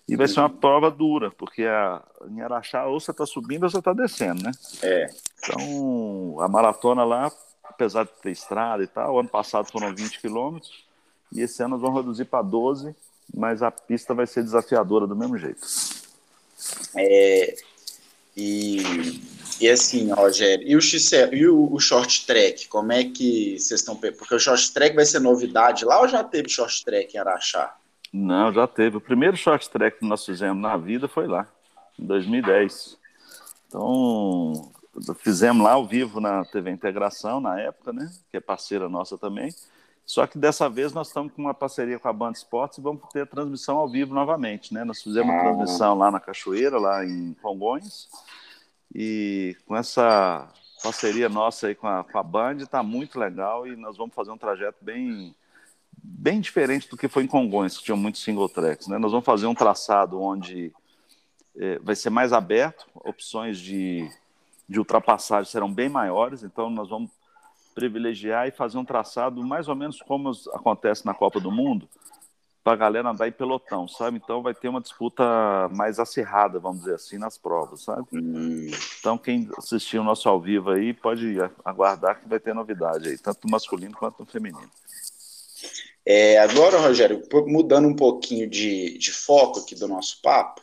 E 0.07 0.15
vai 0.15 0.27
ser 0.27 0.39
uma 0.39 0.49
prova 0.49 0.91
dura, 0.91 1.31
porque 1.31 1.63
a, 1.63 2.01
em 2.29 2.41
Araxá 2.41 2.85
ou 2.85 2.99
você 2.99 3.09
está 3.09 3.25
subindo 3.25 3.63
ou 3.63 3.69
você 3.69 3.79
está 3.79 3.91
descendo, 3.91 4.43
né? 4.43 4.51
É. 4.83 5.09
Então, 5.39 6.37
a 6.41 6.47
maratona 6.47 7.03
lá, 7.03 7.31
apesar 7.63 8.03
de 8.03 8.11
ter 8.21 8.31
estrada 8.31 8.83
e 8.83 8.87
tal, 8.87 9.19
ano 9.19 9.29
passado 9.29 9.71
foram 9.71 9.95
20 9.95 10.21
quilômetros, 10.21 10.85
e 11.31 11.41
esse 11.41 11.61
ano 11.63 11.71
nós 11.71 11.81
vamos 11.81 11.97
reduzir 11.97 12.25
para 12.25 12.43
12, 12.43 12.95
mas 13.33 13.63
a 13.63 13.71
pista 13.71 14.13
vai 14.13 14.27
ser 14.27 14.43
desafiadora 14.43 15.07
do 15.07 15.15
mesmo 15.15 15.37
jeito. 15.39 15.65
É, 16.95 17.55
e 18.37 19.21
E 19.59 19.69
assim, 19.69 20.11
Rogério, 20.11 20.67
e 20.67 20.75
o, 20.75 20.81
XC, 20.81 21.29
e 21.31 21.47
o, 21.47 21.73
o 21.73 21.79
short 21.79 22.25
track, 22.27 22.67
como 22.67 22.91
é 22.91 23.05
que 23.05 23.57
vocês 23.57 23.79
estão... 23.79 23.95
Porque 23.95 24.35
o 24.35 24.39
short 24.39 24.73
track 24.73 24.95
vai 24.95 25.05
ser 25.05 25.19
novidade 25.19 25.85
lá 25.85 26.01
ou 26.01 26.07
já 26.07 26.23
teve 26.23 26.49
short 26.49 26.83
track 26.83 27.15
em 27.15 27.19
Araxá? 27.19 27.75
Não, 28.13 28.53
já 28.53 28.67
teve. 28.67 28.97
O 28.97 29.01
primeiro 29.01 29.35
short 29.35 29.69
track 29.69 29.99
que 29.99 30.05
nós 30.05 30.25
fizemos 30.25 30.61
na 30.61 30.77
vida 30.77 31.07
foi 31.07 31.27
lá, 31.27 31.47
em 31.99 32.05
2010. 32.05 32.97
Então, 33.67 34.71
fizemos 35.17 35.63
lá 35.63 35.73
ao 35.73 35.85
vivo 35.85 36.19
na 36.19 36.45
TV 36.45 36.71
Integração, 36.71 37.41
na 37.41 37.59
época, 37.59 37.91
né? 37.91 38.09
Que 38.31 38.37
é 38.37 38.39
parceira 38.39 38.87
nossa 38.87 39.17
também. 39.17 39.49
Só 40.05 40.27
que 40.27 40.37
dessa 40.37 40.69
vez 40.69 40.93
nós 40.93 41.07
estamos 41.07 41.33
com 41.33 41.41
uma 41.41 41.53
parceria 41.53 41.97
com 41.97 42.07
a 42.07 42.13
Band 42.13 42.33
Esportes 42.33 42.77
e 42.77 42.81
vamos 42.81 43.01
ter 43.11 43.21
a 43.21 43.25
transmissão 43.25 43.77
ao 43.77 43.89
vivo 43.89 44.13
novamente, 44.13 44.73
né? 44.73 44.83
Nós 44.83 45.01
fizemos 45.01 45.33
uma 45.33 45.41
transmissão 45.41 45.97
lá 45.97 46.11
na 46.11 46.19
Cachoeira, 46.19 46.77
lá 46.77 47.03
em 47.03 47.33
Congonhas, 47.41 48.07
e 48.93 49.57
com 49.65 49.75
essa 49.75 50.47
parceria 50.83 51.27
nossa 51.27 51.67
aí 51.67 51.75
com 51.75 51.87
a, 51.87 52.03
com 52.03 52.19
a 52.19 52.23
Band 52.23 52.57
está 52.57 52.83
muito 52.83 53.19
legal 53.19 53.65
e 53.65 53.75
nós 53.75 53.97
vamos 53.97 54.13
fazer 54.13 54.29
um 54.29 54.37
trajeto 54.37 54.77
bem 54.81 55.35
bem 56.07 56.39
diferente 56.39 56.89
do 56.89 56.97
que 56.97 57.07
foi 57.07 57.23
em 57.23 57.27
Congonhas, 57.27 57.77
que 57.77 57.83
tinha 57.83 57.95
muitos 57.95 58.23
single 58.23 58.49
tracks, 58.49 58.87
né? 58.87 58.97
Nós 58.97 59.11
vamos 59.11 59.25
fazer 59.25 59.47
um 59.47 59.55
traçado 59.55 60.21
onde 60.21 60.73
é, 61.57 61.79
vai 61.79 61.95
ser 61.95 62.09
mais 62.09 62.33
aberto, 62.33 62.85
opções 62.95 63.57
de, 63.59 64.09
de 64.67 64.79
ultrapassagem 64.79 65.51
serão 65.51 65.71
bem 65.71 65.89
maiores, 65.89 66.43
então 66.43 66.69
nós 66.69 66.89
vamos 66.89 67.09
privilegiar 67.73 68.47
e 68.47 68.51
fazer 68.51 68.77
um 68.77 68.85
traçado 68.85 69.43
mais 69.43 69.67
ou 69.67 69.75
menos 69.75 70.01
como 70.01 70.31
acontece 70.53 71.05
na 71.05 71.13
Copa 71.13 71.39
do 71.39 71.51
Mundo, 71.51 71.87
para 72.63 72.73
a 72.73 72.77
galera 72.77 73.09
andar 73.09 73.27
em 73.27 73.31
pelotão, 73.31 73.87
sabe? 73.87 74.17
Então 74.17 74.41
vai 74.41 74.55
ter 74.55 74.69
uma 74.69 74.81
disputa 74.81 75.23
mais 75.71 75.99
acirrada, 75.99 76.57
vamos 76.57 76.79
dizer 76.79 76.95
assim, 76.95 77.17
nas 77.17 77.37
provas, 77.37 77.83
sabe? 77.83 78.07
Hum. 78.11 78.71
Então 78.99 79.19
quem 79.19 79.47
assistiu 79.55 80.01
o 80.01 80.03
nosso 80.03 80.27
ao 80.27 80.41
vivo 80.41 80.71
aí 80.71 80.91
pode 80.91 81.37
aguardar 81.63 82.19
que 82.19 82.27
vai 82.27 82.39
ter 82.39 82.55
novidade 82.55 83.09
aí, 83.09 83.17
tanto 83.19 83.45
no 83.45 83.51
masculino 83.51 83.95
quanto 83.95 84.21
no 84.21 84.25
feminino. 84.25 84.71
É, 86.05 86.37
agora, 86.37 86.77
Rogério, 86.77 87.23
mudando 87.47 87.87
um 87.87 87.95
pouquinho 87.95 88.47
de, 88.47 88.97
de 88.97 89.11
foco 89.11 89.59
aqui 89.59 89.73
do 89.73 89.87
nosso 89.87 90.21
papo, 90.21 90.61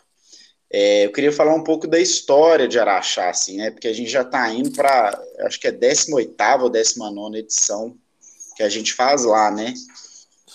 é, 0.72 1.04
eu 1.04 1.12
queria 1.12 1.32
falar 1.32 1.54
um 1.54 1.64
pouco 1.64 1.86
da 1.86 1.98
história 1.98 2.66
de 2.66 2.78
Araxá, 2.78 3.28
assim, 3.28 3.58
né? 3.58 3.70
Porque 3.70 3.88
a 3.88 3.92
gente 3.92 4.10
já 4.10 4.22
está 4.22 4.50
indo 4.50 4.70
para, 4.70 5.20
acho 5.40 5.60
que 5.60 5.66
é 5.66 5.72
18 5.72 6.34
ou 6.62 6.70
19 6.70 7.38
edição 7.38 7.94
que 8.56 8.62
a 8.62 8.68
gente 8.68 8.94
faz 8.94 9.24
lá, 9.24 9.50
né? 9.50 9.74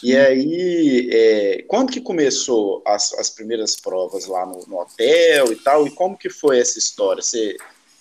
E 0.02 0.16
aí, 0.16 1.10
é, 1.12 1.64
quando 1.68 1.92
que 1.92 2.00
começou 2.00 2.84
as, 2.86 3.14
as 3.14 3.30
primeiras 3.30 3.76
provas 3.76 4.26
lá 4.26 4.46
no, 4.46 4.66
no, 4.68 4.80
hotel 4.80 5.52
e 5.52 5.56
tal? 5.56 5.88
E 5.88 5.92
como 5.92 6.18
que 6.18 6.30
foi 6.30 6.60
essa 6.60 6.78
história? 6.78 7.22
Você 7.22 7.56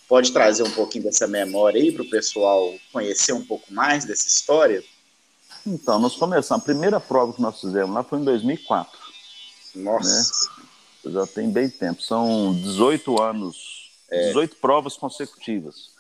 pode 0.07 0.33
trazer 0.33 0.63
um 0.63 0.71
pouquinho 0.71 1.05
dessa 1.05 1.27
memória 1.27 1.81
aí 1.81 1.91
para 1.91 2.03
o 2.03 2.11
pessoal 2.11 2.75
conhecer 2.93 3.33
um 3.33 3.45
pouco 3.45 3.73
mais 3.73 4.05
dessa 4.05 4.27
história? 4.27 4.83
Então, 5.67 5.99
nós 5.99 6.15
começamos. 6.17 6.63
A 6.63 6.65
primeira 6.65 7.01
prova 7.01 7.33
que 7.33 7.43
nós 7.43 7.61
fizemos 7.61 7.95
lá 7.95 8.03
foi 8.03 8.21
em 8.21 8.25
2004. 8.25 8.99
Nossa! 9.77 10.49
Né? 10.55 11.13
já 11.13 11.27
tem 11.27 11.51
bem 11.51 11.69
tempo. 11.69 12.03
São 12.03 12.53
18 12.55 13.21
anos, 13.23 13.91
é. 14.11 14.29
18 14.29 14.57
provas 14.57 14.97
consecutivas. 14.97 15.91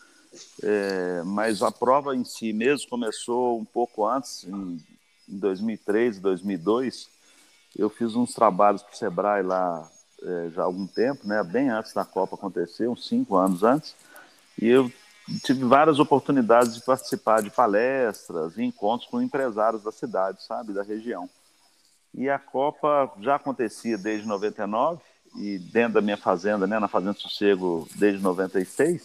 É, 0.62 1.22
mas 1.24 1.62
a 1.62 1.70
prova 1.70 2.14
em 2.14 2.24
si 2.24 2.52
mesmo 2.52 2.88
começou 2.88 3.58
um 3.58 3.64
pouco 3.64 4.06
antes, 4.06 4.44
em, 4.44 4.78
em 5.28 5.38
2003, 5.38 6.18
2002. 6.18 7.08
Eu 7.76 7.88
fiz 7.88 8.14
uns 8.14 8.34
trabalhos 8.34 8.82
para 8.82 8.92
o 8.92 8.96
Sebrae 8.96 9.42
lá 9.42 9.88
é, 10.22 10.50
já 10.54 10.62
há 10.62 10.64
algum 10.64 10.86
tempo, 10.86 11.26
né, 11.26 11.42
bem 11.42 11.68
antes 11.68 11.92
da 11.92 12.04
Copa 12.04 12.36
acontecer, 12.36 12.88
uns 12.88 13.06
cinco 13.06 13.36
anos 13.36 13.62
antes. 13.62 13.94
E 14.60 14.66
eu 14.66 14.90
tive 15.42 15.64
várias 15.64 15.98
oportunidades 15.98 16.74
de 16.74 16.82
participar 16.82 17.42
de 17.42 17.50
palestras 17.50 18.56
e 18.56 18.62
encontros 18.62 19.10
com 19.10 19.20
empresários 19.20 19.82
da 19.82 19.90
cidade, 19.90 20.42
sabe, 20.42 20.72
da 20.72 20.82
região. 20.82 21.28
E 22.14 22.28
a 22.30 22.38
Copa 22.38 23.12
já 23.20 23.34
acontecia 23.34 23.98
desde 23.98 24.26
99 24.26 25.00
e 25.36 25.58
dentro 25.58 25.94
da 25.94 26.00
minha 26.00 26.16
fazenda, 26.16 26.66
né, 26.66 26.78
na 26.78 26.88
Fazenda 26.88 27.12
Sossego, 27.12 27.86
desde 27.96 28.22
96. 28.22 29.02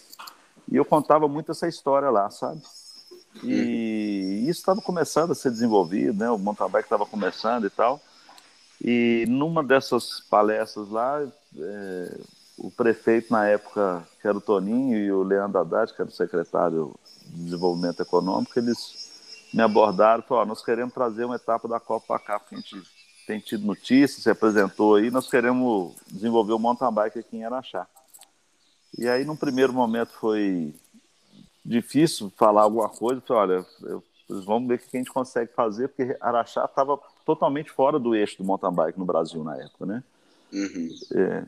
E 0.72 0.76
eu 0.78 0.86
contava 0.86 1.28
muito 1.28 1.52
essa 1.52 1.68
história 1.68 2.10
lá, 2.10 2.30
sabe? 2.30 2.62
E 3.44 4.44
uhum. 4.44 4.50
isso 4.50 4.60
estava 4.60 4.82
começando 4.82 5.32
a 5.32 5.36
ser 5.36 5.52
desenvolvido, 5.52 6.20
né? 6.20 6.30
O 6.30 6.38
bike 6.38 6.86
estava 6.86 7.06
começando 7.06 7.66
e 7.66 7.70
tal. 7.70 8.00
E 8.84 9.26
numa 9.28 9.64
dessas 9.64 10.22
palestras 10.22 10.90
lá, 10.90 11.22
é, 11.58 12.18
o 12.64 12.70
prefeito 12.70 13.34
na 13.34 13.48
época, 13.48 14.08
que 14.22 14.28
era 14.28 14.38
o 14.38 14.42
Toninho, 14.42 14.96
e 14.96 15.12
o 15.12 15.24
Leandro 15.24 15.60
Haddad, 15.60 15.94
que 15.94 16.02
era 16.02 16.10
o 16.10 16.14
secretário 16.14 16.94
de 17.26 17.46
Desenvolvimento 17.46 18.02
Econômico, 18.02 18.58
eles 18.58 19.10
me 19.52 19.64
abordaram 19.64 20.24
e 20.24 20.28
falaram, 20.28 20.50
nós 20.50 20.64
queremos 20.64 20.94
trazer 20.94 21.26
uma 21.26 21.36
etapa 21.36 21.68
da 21.68 21.80
Copa 21.80 22.06
para 22.08 22.20
cá, 22.20 22.40
porque 22.40 22.56
a 22.56 22.58
gente 22.60 22.84
tem 23.26 23.40
tido 23.40 23.66
notícias, 23.66 24.22
se 24.22 24.30
apresentou 24.30 24.96
aí, 24.96 25.10
nós 25.10 25.28
queremos 25.28 25.96
desenvolver 26.08 26.54
o 26.54 26.60
mountain 26.60 26.94
bike 26.94 27.20
aqui 27.20 27.38
em 27.38 27.44
Araxá. 27.44 27.88
E 28.98 29.08
aí, 29.08 29.26
num 29.26 29.36
primeiro 29.36 29.74
momento, 29.74 30.12
foi 30.20 30.76
difícil 31.66 32.32
falar 32.38 32.64
alguma 32.64 32.90
coisa. 32.90 33.22
Falei, 33.22 33.58
olha, 33.58 33.66
eu, 33.84 34.04
vamos 34.46 34.68
ver 34.68 34.76
o 34.76 34.80
que 34.80 34.98
a 34.98 35.00
gente 35.00 35.12
consegue 35.12 35.52
fazer, 35.54 35.88
porque 35.88 36.16
Araxá 36.22 36.66
estava 36.66 37.00
totalmente 37.26 37.72
fora 37.72 37.98
do 37.98 38.14
eixo 38.14 38.38
do 38.38 38.44
mountain 38.44 38.74
bike 38.74 39.00
no 39.00 39.06
Brasil 39.06 39.44
na 39.44 39.58
época, 39.58 39.86
né? 39.86 40.04
Uhum. 40.54 40.90
É, 41.16 41.46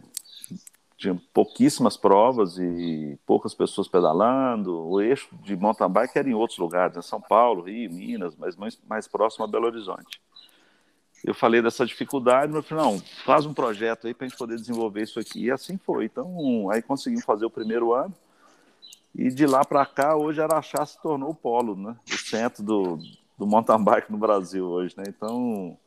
tinha 1.03 1.21
pouquíssimas 1.33 1.95
provas 1.95 2.57
e 2.57 3.17
poucas 3.25 3.53
pessoas 3.53 3.87
pedalando. 3.87 4.87
O 4.87 5.01
eixo 5.01 5.29
de 5.43 5.55
mountain 5.55 5.89
bike 5.89 6.17
era 6.17 6.29
em 6.29 6.33
outros 6.33 6.57
lugares, 6.57 6.97
em 6.97 7.01
São 7.01 7.21
Paulo, 7.21 7.63
Rio, 7.63 7.91
Minas, 7.91 8.35
mas 8.35 8.55
mais, 8.55 8.79
mais 8.87 9.07
próximo 9.07 9.45
a 9.45 9.47
Belo 9.47 9.65
Horizonte 9.65 10.21
eu 11.23 11.33
falei 11.33 11.61
dessa 11.61 11.85
dificuldade, 11.85 12.51
mas 12.51 12.67
falei, 12.67 12.83
não, 12.83 12.99
faz 13.25 13.45
um 13.45 13.53
projeto 13.53 14.07
aí 14.07 14.13
para 14.13 14.25
a 14.25 14.29
gente 14.29 14.37
poder 14.37 14.57
desenvolver 14.57 15.03
isso 15.03 15.19
aqui. 15.19 15.45
E 15.45 15.51
assim 15.51 15.77
foi. 15.77 16.05
Então, 16.05 16.69
aí 16.69 16.81
conseguimos 16.81 17.23
fazer 17.23 17.45
o 17.45 17.49
primeiro 17.49 17.93
ano. 17.93 18.13
E 19.15 19.29
de 19.29 19.45
lá 19.45 19.63
para 19.63 19.85
cá, 19.85 20.17
hoje 20.17 20.41
Araxá 20.41 20.85
se 20.85 21.01
tornou 21.01 21.29
o 21.29 21.35
polo, 21.35 21.75
né? 21.75 21.95
O 22.11 22.17
centro 22.17 22.61
do, 22.61 22.99
do 23.37 23.47
mountain 23.47 23.81
bike 23.81 24.11
no 24.11 24.17
Brasil 24.17 24.65
hoje, 24.65 24.95
né? 24.97 25.03
Então, 25.07 25.77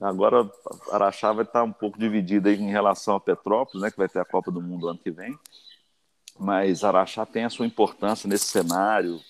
agora 0.00 0.50
Araxá 0.90 1.32
vai 1.32 1.44
estar 1.44 1.62
um 1.62 1.72
pouco 1.72 1.98
dividido 1.98 2.48
aí 2.48 2.56
em 2.56 2.70
relação 2.70 3.14
a 3.14 3.20
Petrópolis, 3.20 3.82
né? 3.82 3.90
Que 3.90 3.98
vai 3.98 4.08
ter 4.08 4.20
a 4.20 4.24
Copa 4.24 4.50
do 4.50 4.62
Mundo 4.62 4.88
ano 4.88 4.98
que 4.98 5.10
vem. 5.10 5.38
Mas 6.38 6.84
Araxá 6.84 7.26
tem 7.26 7.44
a 7.44 7.50
sua 7.50 7.66
importância 7.66 8.28
nesse 8.28 8.46
cenário, 8.46 9.20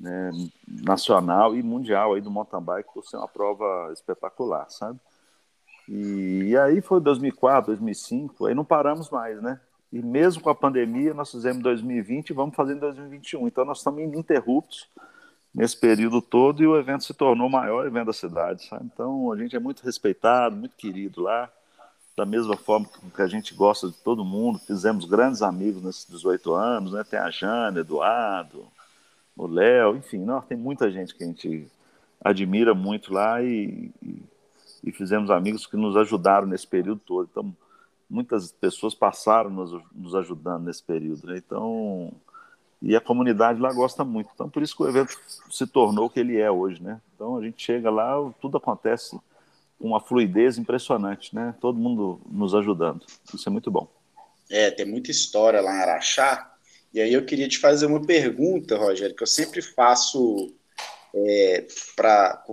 né, 0.00 0.30
nacional 0.66 1.54
e 1.54 1.62
mundial 1.62 2.14
aí 2.14 2.20
do 2.22 2.30
mountain 2.30 2.62
bike 2.62 2.94
por 2.94 3.04
ser 3.04 3.18
uma 3.18 3.28
prova 3.28 3.90
espetacular, 3.92 4.70
sabe? 4.70 4.98
E, 5.86 6.44
e, 6.50 6.56
aí 6.56 6.80
foi 6.80 7.00
2004, 7.00 7.66
2005, 7.66 8.46
aí 8.46 8.54
não 8.54 8.64
paramos 8.64 9.10
mais, 9.10 9.42
né? 9.42 9.60
E 9.92 10.00
mesmo 10.00 10.40
com 10.42 10.48
a 10.48 10.54
pandemia, 10.54 11.12
nós 11.12 11.30
fizemos 11.30 11.58
em 11.58 11.62
2020 11.62 12.30
e 12.30 12.32
vamos 12.32 12.54
fazer 12.54 12.74
em 12.74 12.78
2021. 12.78 13.48
Então 13.48 13.64
nós 13.64 13.78
estamos 13.78 14.00
ininterruptos 14.00 14.88
nesse 15.54 15.76
período 15.76 16.22
todo 16.22 16.62
e 16.62 16.66
o 16.66 16.78
evento 16.78 17.04
se 17.04 17.14
tornou 17.14 17.48
o 17.48 17.50
maior 17.50 17.86
evento 17.86 18.06
da 18.06 18.12
cidade, 18.12 18.66
sabe? 18.66 18.88
Então 18.92 19.32
a 19.32 19.36
gente 19.36 19.54
é 19.54 19.58
muito 19.58 19.82
respeitado, 19.84 20.56
muito 20.56 20.76
querido 20.76 21.22
lá, 21.22 21.50
da 22.16 22.24
mesma 22.24 22.56
forma 22.56 22.88
que 23.14 23.22
a 23.22 23.26
gente 23.26 23.54
gosta 23.54 23.88
de 23.88 23.96
todo 23.96 24.24
mundo. 24.24 24.58
Fizemos 24.58 25.04
grandes 25.04 25.42
amigos 25.42 25.82
nesses 25.82 26.06
18 26.06 26.52
anos, 26.52 26.92
né? 26.92 27.02
Tem 27.02 27.18
a 27.18 27.30
Jana, 27.30 27.80
Eduardo, 27.80 28.66
o 29.36 29.46
Léo, 29.46 29.96
enfim, 29.96 30.18
não, 30.18 30.40
tem 30.40 30.56
muita 30.56 30.90
gente 30.90 31.14
que 31.14 31.24
a 31.24 31.26
gente 31.26 31.66
admira 32.22 32.74
muito 32.74 33.12
lá 33.12 33.42
e, 33.42 33.90
e, 34.02 34.22
e, 34.84 34.92
fizemos 34.92 35.30
amigos 35.30 35.66
que 35.66 35.76
nos 35.76 35.96
ajudaram 35.96 36.46
nesse 36.46 36.66
período 36.66 37.00
todo. 37.00 37.28
Então, 37.30 37.56
muitas 38.08 38.52
pessoas 38.52 38.94
passaram 38.94 39.48
nos, 39.48 39.72
nos 39.94 40.14
ajudando 40.14 40.64
nesse 40.64 40.82
período. 40.82 41.26
Né? 41.26 41.38
Então, 41.38 42.12
e 42.82 42.96
a 42.96 43.00
comunidade 43.00 43.60
lá 43.60 43.72
gosta 43.72 44.04
muito. 44.04 44.30
Então, 44.34 44.48
por 44.48 44.62
isso 44.62 44.76
que 44.76 44.82
o 44.82 44.88
evento 44.88 45.16
se 45.50 45.66
tornou 45.66 46.06
o 46.06 46.10
que 46.10 46.20
ele 46.20 46.38
é 46.38 46.50
hoje, 46.50 46.82
né? 46.82 47.00
Então, 47.14 47.36
a 47.36 47.42
gente 47.42 47.62
chega 47.62 47.90
lá, 47.90 48.14
tudo 48.40 48.56
acontece 48.56 49.18
com 49.78 49.88
uma 49.88 50.00
fluidez 50.00 50.58
impressionante, 50.58 51.34
né? 51.34 51.54
Todo 51.60 51.78
mundo 51.78 52.20
nos 52.30 52.54
ajudando. 52.54 53.04
Isso 53.34 53.48
é 53.48 53.52
muito 53.52 53.70
bom. 53.70 53.88
É, 54.50 54.70
tem 54.70 54.86
muita 54.86 55.10
história 55.10 55.60
lá 55.60 55.74
em 55.74 55.80
Araxá, 55.80 56.50
e 56.92 57.00
aí 57.00 57.12
eu 57.12 57.24
queria 57.24 57.48
te 57.48 57.58
fazer 57.58 57.86
uma 57.86 58.04
pergunta, 58.04 58.76
Rogério, 58.76 59.14
que 59.14 59.22
eu 59.22 59.26
sempre 59.26 59.62
faço 59.62 60.52
é, 61.14 61.66
para 61.94 62.44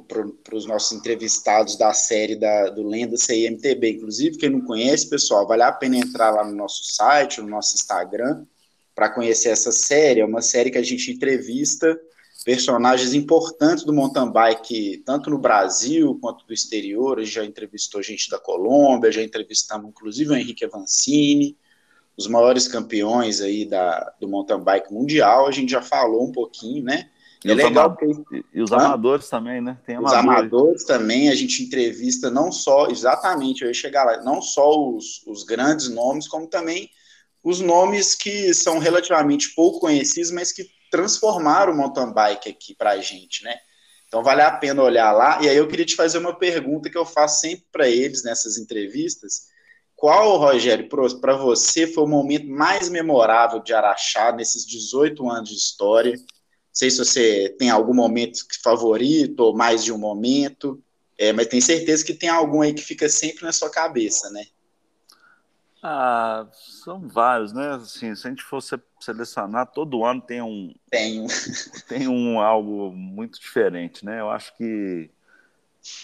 os 0.53 0.65
nossos 0.67 0.97
entrevistados 0.97 1.75
da 1.75 1.93
série 1.93 2.35
da, 2.35 2.69
do 2.69 2.87
Lenda 2.87 3.17
CIMTB. 3.17 3.93
Inclusive, 3.93 4.37
quem 4.37 4.49
não 4.49 4.61
conhece, 4.61 5.09
pessoal, 5.09 5.47
vale 5.47 5.63
a 5.63 5.71
pena 5.71 5.97
entrar 5.97 6.31
lá 6.31 6.43
no 6.43 6.55
nosso 6.55 6.83
site, 6.83 7.41
no 7.41 7.47
nosso 7.47 7.75
Instagram, 7.75 8.45
para 8.97 9.11
conhecer 9.11 9.49
essa 9.49 9.71
série. 9.71 10.21
É 10.21 10.25
uma 10.25 10.41
série 10.41 10.71
que 10.71 10.77
a 10.79 10.83
gente 10.83 11.11
entrevista 11.11 11.95
personagens 12.43 13.13
importantes 13.13 13.83
do 13.83 13.93
mountain 13.93 14.31
bike, 14.31 15.03
tanto 15.05 15.29
no 15.29 15.37
Brasil 15.37 16.17
quanto 16.19 16.47
do 16.47 16.53
exterior. 16.53 17.19
A 17.19 17.23
gente 17.23 17.35
já 17.35 17.45
entrevistou 17.45 18.01
gente 18.01 18.27
da 18.27 18.39
Colômbia, 18.39 19.11
já 19.11 19.21
entrevistamos 19.21 19.87
inclusive 19.87 20.31
o 20.31 20.35
Henrique 20.35 20.65
Avancini, 20.65 21.55
os 22.17 22.25
maiores 22.25 22.67
campeões 22.67 23.39
aí 23.39 23.65
da, 23.65 24.13
do 24.19 24.27
mountain 24.27 24.63
bike 24.63 24.91
mundial, 24.91 25.45
a 25.45 25.51
gente 25.51 25.71
já 25.71 25.81
falou 25.83 26.27
um 26.27 26.31
pouquinho, 26.31 26.83
né? 26.83 27.07
E, 27.45 27.51
é 27.51 27.53
os, 27.53 27.57
legal 27.57 27.95
porque... 27.95 28.43
e 28.51 28.61
os 28.63 28.71
amadores 28.71 29.29
também, 29.29 29.61
né? 29.61 29.77
Amadores. 29.89 30.07
Os 30.07 30.13
amadores 30.13 30.83
também, 30.85 31.29
a 31.29 31.35
gente 31.35 31.61
entrevista 31.61 32.31
não 32.31 32.51
só, 32.51 32.87
exatamente, 32.87 33.61
eu 33.61 33.67
ia 33.67 33.75
chegar 33.75 34.05
lá, 34.05 34.23
não 34.23 34.41
só 34.41 34.67
os, 34.89 35.21
os 35.27 35.43
grandes 35.43 35.87
nomes, 35.87 36.27
como 36.27 36.47
também 36.47 36.89
os 37.47 37.61
nomes 37.61 38.13
que 38.13 38.53
são 38.53 38.77
relativamente 38.77 39.55
pouco 39.55 39.79
conhecidos, 39.79 40.31
mas 40.31 40.51
que 40.51 40.69
transformaram 40.91 41.71
o 41.71 41.77
mountain 41.77 42.11
bike 42.11 42.49
aqui 42.49 42.75
para 42.75 42.91
a 42.91 42.97
gente, 42.97 43.41
né? 43.41 43.57
Então 44.05 44.21
vale 44.21 44.41
a 44.41 44.51
pena 44.51 44.83
olhar 44.83 45.13
lá. 45.13 45.41
E 45.41 45.47
aí 45.47 45.55
eu 45.55 45.65
queria 45.65 45.85
te 45.85 45.95
fazer 45.95 46.17
uma 46.17 46.37
pergunta 46.37 46.89
que 46.89 46.97
eu 46.97 47.05
faço 47.05 47.39
sempre 47.39 47.65
para 47.71 47.87
eles 47.87 48.21
nessas 48.21 48.57
entrevistas. 48.57 49.43
Qual, 49.95 50.37
Rogério, 50.37 50.89
para 50.89 51.37
você 51.37 51.87
foi 51.87 52.03
o 52.03 52.07
momento 52.07 52.47
mais 52.49 52.89
memorável 52.89 53.63
de 53.63 53.73
Araxá 53.73 54.33
nesses 54.33 54.65
18 54.65 55.29
anos 55.29 55.49
de 55.49 55.55
história? 55.55 56.17
Não 56.17 56.25
sei 56.73 56.91
se 56.91 56.97
você 56.97 57.55
tem 57.57 57.69
algum 57.69 57.93
momento 57.93 58.39
favorito 58.61 59.39
ou 59.39 59.55
mais 59.55 59.85
de 59.85 59.93
um 59.93 59.97
momento, 59.97 60.83
é, 61.17 61.31
mas 61.31 61.47
tenho 61.47 61.63
certeza 61.63 62.03
que 62.03 62.13
tem 62.13 62.27
algum 62.27 62.61
aí 62.61 62.73
que 62.73 62.83
fica 62.83 63.07
sempre 63.07 63.45
na 63.45 63.53
sua 63.53 63.69
cabeça, 63.69 64.29
né? 64.31 64.47
Ah, 65.89 66.45
são 66.51 67.07
vários, 67.07 67.53
né? 67.53 67.75
Assim, 67.75 68.13
se 68.13 68.27
a 68.27 68.29
gente 68.29 68.43
fosse 68.43 68.77
selecionar, 68.99 69.67
todo 69.67 70.03
ano 70.03 70.19
tem 70.19 70.41
um. 70.41 70.75
Tem 70.91 71.21
um. 71.21 71.27
tem 71.87 72.07
um 72.09 72.41
algo 72.41 72.91
muito 72.91 73.39
diferente, 73.39 74.05
né? 74.05 74.19
Eu 74.19 74.29
acho 74.29 74.53
que 74.57 75.09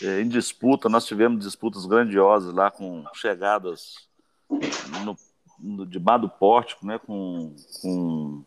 é, 0.02 0.22
em 0.22 0.28
disputa, 0.30 0.88
nós 0.88 1.06
tivemos 1.06 1.44
disputas 1.44 1.86
grandiosas 1.86 2.54
lá 2.54 2.72
com 2.72 3.04
chegadas 3.14 4.08
no, 5.04 5.18
no, 5.60 5.86
debaixo 5.86 6.22
do 6.22 6.30
pórtico, 6.30 6.88
né? 6.88 6.98
Com, 6.98 7.54
com 7.82 8.42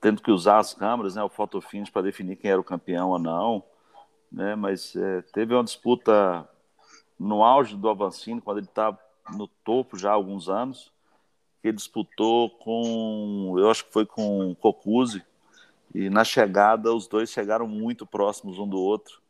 tendo 0.00 0.22
que 0.22 0.30
usar 0.30 0.60
as 0.60 0.72
câmeras, 0.72 1.14
né? 1.14 1.22
O 1.22 1.28
fotofinish 1.28 1.90
para 1.90 2.00
definir 2.00 2.36
quem 2.36 2.50
era 2.50 2.60
o 2.60 2.64
campeão 2.64 3.10
ou 3.10 3.18
não, 3.18 3.62
né? 4.32 4.54
Mas 4.54 4.96
é, 4.96 5.20
teve 5.30 5.52
uma 5.52 5.62
disputa 5.62 6.48
no 7.20 7.44
auge 7.44 7.76
do 7.76 7.90
Avancini, 7.90 8.40
quando 8.40 8.56
ele 8.56 8.66
estava 8.66 8.98
no 9.36 9.46
topo 9.46 9.96
já 9.96 10.10
há 10.10 10.14
alguns 10.14 10.48
anos, 10.48 10.92
que 11.62 11.72
disputou 11.72 12.50
com, 12.50 13.54
eu 13.56 13.70
acho 13.70 13.84
que 13.84 13.92
foi 13.92 14.04
com 14.04 14.54
Cocuzzi, 14.56 15.22
e 15.94 16.10
na 16.10 16.24
chegada 16.24 16.92
os 16.92 17.06
dois 17.06 17.30
chegaram 17.30 17.68
muito 17.68 18.06
próximos 18.06 18.58
um 18.58 18.68
do 18.68 18.80
outro. 18.80 19.20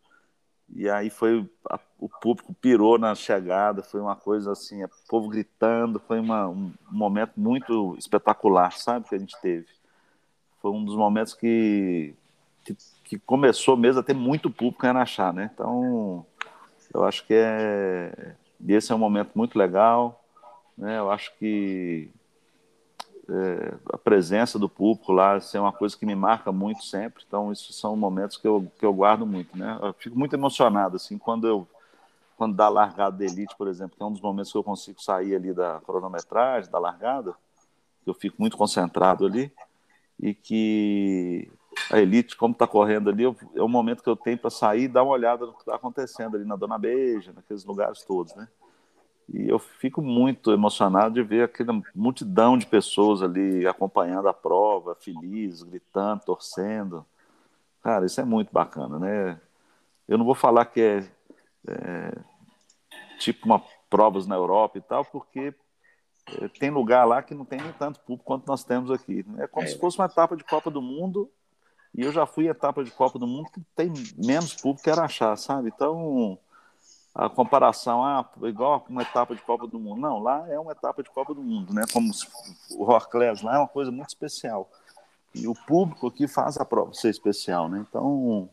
E 0.74 0.88
aí 0.88 1.10
foi 1.10 1.46
a, 1.68 1.78
o 1.98 2.08
público 2.08 2.54
pirou 2.54 2.98
na 2.98 3.14
chegada, 3.14 3.82
foi 3.82 4.00
uma 4.00 4.16
coisa 4.16 4.52
assim, 4.52 4.82
o 4.82 4.88
povo 5.08 5.28
gritando, 5.28 5.98
foi 5.98 6.18
uma, 6.20 6.48
um, 6.48 6.72
um 6.90 6.96
momento 6.96 7.32
muito 7.36 7.94
espetacular, 7.98 8.72
sabe, 8.72 9.08
que 9.08 9.14
a 9.14 9.18
gente 9.18 9.38
teve. 9.42 9.66
Foi 10.62 10.70
um 10.70 10.84
dos 10.84 10.96
momentos 10.96 11.34
que, 11.34 12.14
que, 12.64 12.76
que 13.04 13.18
começou 13.18 13.76
mesmo 13.76 14.00
a 14.00 14.04
ter 14.04 14.14
muito 14.14 14.48
público 14.50 14.86
em 14.86 14.88
Araxá, 14.88 15.32
né? 15.32 15.50
Então, 15.52 16.24
eu 16.94 17.04
acho 17.04 17.26
que 17.26 17.34
é 17.34 18.36
e 18.64 18.72
esse 18.72 18.92
é 18.92 18.94
um 18.94 18.98
momento 18.98 19.30
muito 19.34 19.58
legal. 19.58 20.22
Né? 20.76 20.98
Eu 20.98 21.10
acho 21.10 21.32
que 21.38 22.10
é, 23.28 23.74
a 23.92 23.98
presença 23.98 24.58
do 24.58 24.68
público 24.68 25.12
lá 25.12 25.36
assim, 25.36 25.58
é 25.58 25.60
uma 25.60 25.72
coisa 25.72 25.96
que 25.96 26.06
me 26.06 26.14
marca 26.14 26.52
muito 26.52 26.84
sempre. 26.84 27.24
Então, 27.26 27.52
esses 27.52 27.74
são 27.76 27.96
momentos 27.96 28.36
que 28.36 28.46
eu, 28.46 28.70
que 28.78 28.84
eu 28.84 28.92
guardo 28.92 29.26
muito. 29.26 29.56
Né? 29.56 29.78
Eu 29.82 29.92
fico 29.94 30.18
muito 30.18 30.34
emocionado 30.34 30.96
assim, 30.96 31.18
quando 31.18 31.46
eu 31.46 31.66
quando 32.34 32.56
dá 32.56 32.64
a 32.64 32.70
largada 32.70 33.18
da 33.18 33.24
elite, 33.24 33.54
por 33.56 33.68
exemplo, 33.68 33.96
que 33.96 34.02
é 34.02 34.06
um 34.06 34.10
dos 34.10 34.20
momentos 34.20 34.50
que 34.50 34.58
eu 34.58 34.64
consigo 34.64 35.00
sair 35.00 35.36
ali 35.36 35.54
da 35.54 35.80
cronometragem, 35.86 36.68
da 36.68 36.78
largada, 36.78 37.36
que 38.02 38.10
eu 38.10 38.14
fico 38.14 38.34
muito 38.40 38.56
concentrado 38.56 39.24
ali, 39.24 39.52
e 40.18 40.34
que 40.34 41.51
a 41.92 42.00
elite, 42.00 42.36
como 42.36 42.52
está 42.52 42.66
correndo 42.66 43.10
ali, 43.10 43.24
é 43.24 43.62
o 43.62 43.68
momento 43.68 44.02
que 44.02 44.08
eu 44.08 44.16
tenho 44.16 44.38
para 44.38 44.48
sair 44.48 44.84
e 44.84 44.88
dar 44.88 45.02
uma 45.02 45.12
olhada 45.12 45.44
no 45.44 45.52
que 45.52 45.60
está 45.60 45.76
acontecendo 45.76 46.36
ali 46.36 46.44
na 46.44 46.56
Dona 46.56 46.78
Beija, 46.78 47.32
naqueles 47.34 47.64
lugares 47.66 48.02
todos, 48.02 48.34
né? 48.34 48.48
E 49.28 49.48
eu 49.48 49.58
fico 49.58 50.00
muito 50.00 50.52
emocionado 50.52 51.14
de 51.14 51.22
ver 51.22 51.44
aquela 51.44 51.80
multidão 51.94 52.56
de 52.56 52.66
pessoas 52.66 53.22
ali 53.22 53.66
acompanhando 53.66 54.26
a 54.28 54.32
prova, 54.32 54.94
feliz, 54.94 55.62
gritando, 55.62 56.24
torcendo. 56.24 57.04
Cara, 57.82 58.06
isso 58.06 58.20
é 58.20 58.24
muito 58.24 58.52
bacana, 58.52 58.98
né? 58.98 59.40
Eu 60.08 60.16
não 60.16 60.24
vou 60.24 60.34
falar 60.34 60.64
que 60.64 60.80
é, 60.80 61.04
é 61.68 62.18
tipo 63.18 63.44
uma 63.44 63.62
provas 63.90 64.26
na 64.26 64.34
Europa 64.34 64.78
e 64.78 64.80
tal, 64.80 65.04
porque 65.04 65.54
é, 66.40 66.48
tem 66.48 66.70
lugar 66.70 67.04
lá 67.04 67.22
que 67.22 67.34
não 67.34 67.44
tem 67.44 67.60
nem 67.60 67.72
tanto 67.72 68.00
público 68.00 68.24
quanto 68.24 68.46
nós 68.46 68.64
temos 68.64 68.90
aqui. 68.90 69.24
É 69.36 69.46
como 69.46 69.66
é. 69.66 69.68
se 69.68 69.78
fosse 69.78 69.98
uma 69.98 70.06
etapa 70.06 70.34
de 70.34 70.42
Copa 70.42 70.70
do 70.70 70.80
Mundo 70.80 71.30
e 71.94 72.02
eu 72.02 72.12
já 72.12 72.26
fui 72.26 72.48
etapa 72.48 72.82
de 72.82 72.90
Copa 72.90 73.18
do 73.18 73.26
Mundo 73.26 73.50
que 73.50 73.60
tem 73.76 73.92
menos 74.16 74.54
público 74.54 74.84
que 74.84 74.90
Araxá, 74.90 75.36
sabe? 75.36 75.68
Então, 75.68 76.38
a 77.14 77.28
comparação, 77.28 78.02
ah, 78.02 78.26
igual 78.44 78.84
uma 78.88 79.02
etapa 79.02 79.34
de 79.34 79.42
Copa 79.42 79.66
do 79.66 79.78
Mundo. 79.78 80.00
Não, 80.00 80.18
lá 80.18 80.48
é 80.48 80.58
uma 80.58 80.72
etapa 80.72 81.02
de 81.02 81.10
Copa 81.10 81.34
do 81.34 81.42
Mundo, 81.42 81.74
né? 81.74 81.82
Como 81.92 82.10
o 82.70 82.84
Rorclés 82.84 83.42
lá 83.42 83.56
é 83.56 83.58
uma 83.58 83.68
coisa 83.68 83.90
muito 83.90 84.08
especial. 84.08 84.70
E 85.34 85.46
o 85.46 85.54
público 85.54 86.06
aqui 86.06 86.26
faz 86.26 86.56
a 86.56 86.64
prova 86.64 86.94
ser 86.94 87.10
especial, 87.10 87.68
né? 87.68 87.84
Então, 87.86 88.48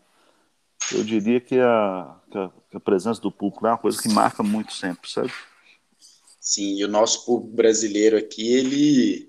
eu 0.91 1.03
diria 1.03 1.39
que 1.39 1.57
a, 1.59 2.15
que 2.29 2.37
a, 2.37 2.51
que 2.69 2.77
a 2.77 2.79
presença 2.81 3.21
do 3.21 3.31
público 3.31 3.65
é 3.65 3.71
uma 3.71 3.77
coisa 3.77 4.01
que 4.01 4.09
marca 4.09 4.43
muito 4.43 4.73
sempre, 4.73 5.09
sabe? 5.09 5.31
Sim, 6.39 6.77
e 6.77 6.83
o 6.83 6.87
nosso 6.89 7.25
público 7.25 7.55
brasileiro 7.55 8.17
aqui, 8.17 8.51
ele 8.51 9.28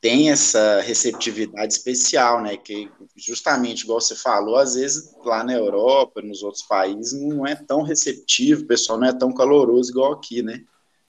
tem 0.00 0.30
essa 0.30 0.80
receptividade 0.80 1.74
especial, 1.74 2.40
né? 2.40 2.56
Que 2.56 2.90
justamente, 3.16 3.82
igual 3.82 4.00
você 4.00 4.16
falou, 4.16 4.56
às 4.56 4.74
vezes 4.74 5.14
lá 5.24 5.44
na 5.44 5.52
Europa, 5.52 6.22
nos 6.22 6.42
outros 6.42 6.62
países, 6.62 7.20
não 7.20 7.46
é 7.46 7.54
tão 7.54 7.82
receptivo, 7.82 8.62
o 8.62 8.66
pessoal 8.66 8.98
não 8.98 9.08
é 9.08 9.12
tão 9.12 9.32
caloroso 9.32 9.90
igual 9.90 10.12
aqui, 10.12 10.42
né? 10.42 10.62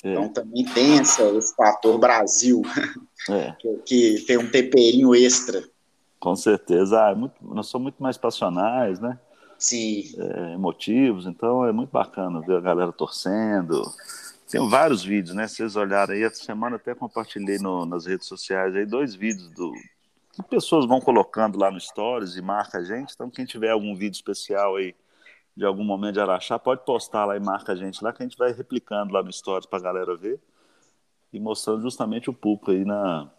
É. 0.03 0.11
Então 0.11 0.27
também 0.29 0.65
tem 0.65 0.99
essa, 0.99 1.23
esse 1.37 1.55
fator 1.55 1.97
Brasil, 1.97 2.61
é. 3.29 3.55
que, 3.59 3.75
que, 3.85 4.25
tem 4.25 4.37
um 4.37 4.49
temperinho 4.49 5.15
extra. 5.15 5.63
Com 6.19 6.35
certeza, 6.35 7.05
ah, 7.05 7.11
é 7.11 7.15
muito, 7.15 7.35
nós 7.41 7.67
somos 7.67 7.83
muito 7.83 8.03
mais 8.03 8.17
passionais, 8.17 8.99
né? 8.99 9.17
Sim. 9.57 10.11
É, 10.17 10.53
emotivos, 10.53 11.27
então 11.27 11.65
é 11.65 11.71
muito 11.71 11.91
bacana 11.91 12.41
ver 12.41 12.57
a 12.57 12.61
galera 12.61 12.91
torcendo, 12.91 13.81
tem 14.51 14.69
vários 14.69 15.03
vídeos, 15.03 15.33
né? 15.33 15.47
Vocês 15.47 15.75
olharem 15.77 16.17
aí, 16.17 16.23
essa 16.23 16.43
semana 16.43 16.75
até 16.75 16.93
compartilhei 16.93 17.57
no, 17.57 17.85
nas 17.85 18.05
redes 18.05 18.27
sociais 18.27 18.75
aí 18.75 18.85
dois 18.85 19.15
vídeos 19.15 19.49
do 19.51 19.71
que 20.33 20.43
pessoas 20.43 20.85
vão 20.85 20.99
colocando 20.99 21.57
lá 21.57 21.71
no 21.71 21.79
Stories 21.79 22.35
e 22.35 22.41
marca 22.41 22.79
a 22.79 22.83
gente. 22.83 23.13
Então, 23.13 23.29
quem 23.29 23.45
tiver 23.45 23.69
algum 23.69 23.95
vídeo 23.95 24.15
especial 24.15 24.75
aí 24.75 24.93
de 25.55 25.65
algum 25.65 25.83
momento 25.83 26.13
de 26.13 26.19
Araxá, 26.21 26.57
pode 26.57 26.85
postar 26.85 27.25
lá 27.25 27.35
e 27.35 27.39
marca 27.39 27.73
a 27.73 27.75
gente 27.75 28.03
lá, 28.03 28.13
que 28.13 28.23
a 28.23 28.25
gente 28.25 28.37
vai 28.37 28.51
replicando 28.51 29.13
lá 29.13 29.21
no 29.21 29.31
Stories 29.31 29.65
para 29.65 29.79
a 29.79 29.81
galera 29.81 30.15
ver 30.15 30.39
e 31.31 31.39
mostrando 31.39 31.81
justamente 31.81 32.29
o 32.29 32.33
público 32.33 32.71
aí 32.71 32.85
na, 32.85 33.29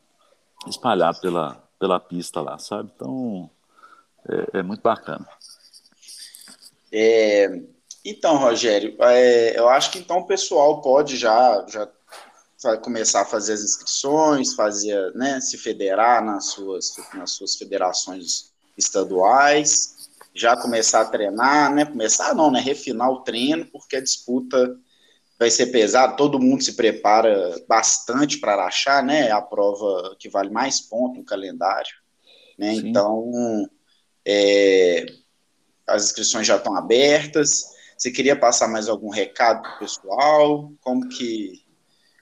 espalhado 0.67 1.21
pela, 1.21 1.63
pela 1.79 2.01
pista 2.01 2.41
lá, 2.41 2.59
sabe? 2.59 2.91
Então, 2.95 3.51
é, 4.29 4.59
é 4.59 4.63
muito 4.63 4.83
bacana. 4.83 5.27
É, 6.91 7.63
então, 8.05 8.37
Rogério, 8.37 8.97
é, 9.01 9.59
eu 9.59 9.69
acho 9.69 9.91
que 9.91 9.99
então 9.99 10.19
o 10.19 10.27
pessoal 10.27 10.81
pode 10.81 11.17
já, 11.17 11.65
já 11.69 11.89
começar 12.77 13.23
a 13.23 13.27
fazer 13.27 13.55
as 13.55 13.63
inscrições, 13.63 14.55
fazer, 14.55 15.13
né, 15.15 15.41
se 15.41 15.57
federar 15.57 16.25
nas 16.25 16.47
suas, 16.47 16.95
nas 17.15 17.33
suas 17.33 17.57
federações 17.57 18.53
estaduais, 18.77 20.09
já 20.35 20.57
começar 20.57 21.03
a 21.03 21.05
treinar, 21.05 21.73
né, 21.75 21.85
começar 21.85 22.35
não, 22.35 22.51
né, 22.51 22.61
refinar 22.61 23.11
o 23.11 23.21
treino, 23.21 23.67
porque 23.67 23.97
a 23.97 24.01
disputa 24.01 24.77
vai 25.39 25.51
ser 25.51 25.67
pesada, 25.67 26.17
todo 26.17 26.39
mundo 26.39 26.63
se 26.63 26.75
prepara 26.75 27.61
bastante 27.69 28.39
para 28.39 28.65
achar, 28.65 29.03
né, 29.03 29.31
a 29.31 29.43
prova 29.43 30.15
que 30.19 30.29
vale 30.29 30.51
mais 30.51 30.81
ponto 30.81 31.19
no 31.19 31.25
calendário, 31.25 31.95
né, 32.59 32.75
Sim. 32.75 32.89
então 32.89 33.69
é, 34.25 35.05
as 35.87 36.05
inscrições 36.05 36.47
já 36.47 36.57
estão 36.57 36.77
abertas, 36.77 37.72
você 38.03 38.11
queria 38.11 38.35
passar 38.35 38.67
mais 38.67 38.89
algum 38.89 39.11
recado 39.11 39.63
para 39.63 39.77
o 39.77 39.79
pessoal? 39.79 40.73
Como 40.81 41.09
que 41.09 41.65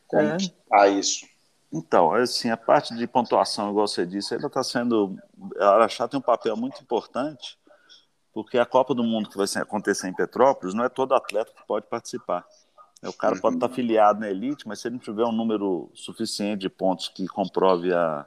como 0.06 0.22
é. 0.22 0.36
está 0.36 0.88
isso? 0.88 1.24
Então, 1.72 2.12
assim, 2.12 2.50
a 2.50 2.56
parte 2.56 2.94
de 2.94 3.06
pontuação, 3.06 3.70
igual 3.70 3.88
você 3.88 4.04
disse, 4.04 4.34
ela 4.34 4.48
está 4.48 4.62
sendo. 4.62 5.16
A 5.58 5.68
Araxá 5.68 6.06
tem 6.06 6.18
um 6.18 6.22
papel 6.22 6.54
muito 6.54 6.82
importante, 6.82 7.58
porque 8.30 8.58
a 8.58 8.66
Copa 8.66 8.94
do 8.94 9.02
Mundo 9.02 9.30
que 9.30 9.38
vai 9.38 9.46
acontecer 9.56 10.08
em 10.08 10.14
Petrópolis 10.14 10.74
não 10.74 10.84
é 10.84 10.90
todo 10.90 11.14
atleta 11.14 11.52
que 11.56 11.66
pode 11.66 11.86
participar. 11.86 12.44
O 13.02 13.12
cara 13.14 13.36
uhum. 13.36 13.40
pode 13.40 13.56
estar 13.56 13.68
filiado 13.70 14.20
na 14.20 14.28
elite, 14.28 14.68
mas 14.68 14.80
se 14.80 14.88
ele 14.88 14.96
não 14.96 15.00
tiver 15.00 15.24
um 15.24 15.32
número 15.32 15.90
suficiente 15.94 16.60
de 16.60 16.68
pontos 16.68 17.08
que 17.08 17.26
comprove 17.26 17.94
a, 17.94 18.26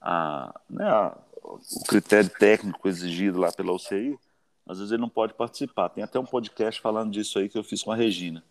a, 0.00 0.60
né, 0.68 0.88
a, 0.88 1.16
o 1.44 1.84
critério 1.86 2.28
técnico 2.28 2.88
exigido 2.88 3.38
lá 3.38 3.52
pela 3.52 3.72
UCI, 3.72 4.18
às 4.66 4.78
vezes 4.78 4.92
ele 4.92 5.00
não 5.00 5.08
pode 5.08 5.34
participar. 5.34 5.88
Tem 5.88 6.02
até 6.02 6.18
um 6.18 6.24
podcast 6.24 6.80
falando 6.80 7.12
disso 7.12 7.38
aí 7.38 7.48
que 7.48 7.56
eu 7.56 7.62
fiz 7.62 7.82
com 7.82 7.92
a 7.92 7.96
Regina. 7.96 8.42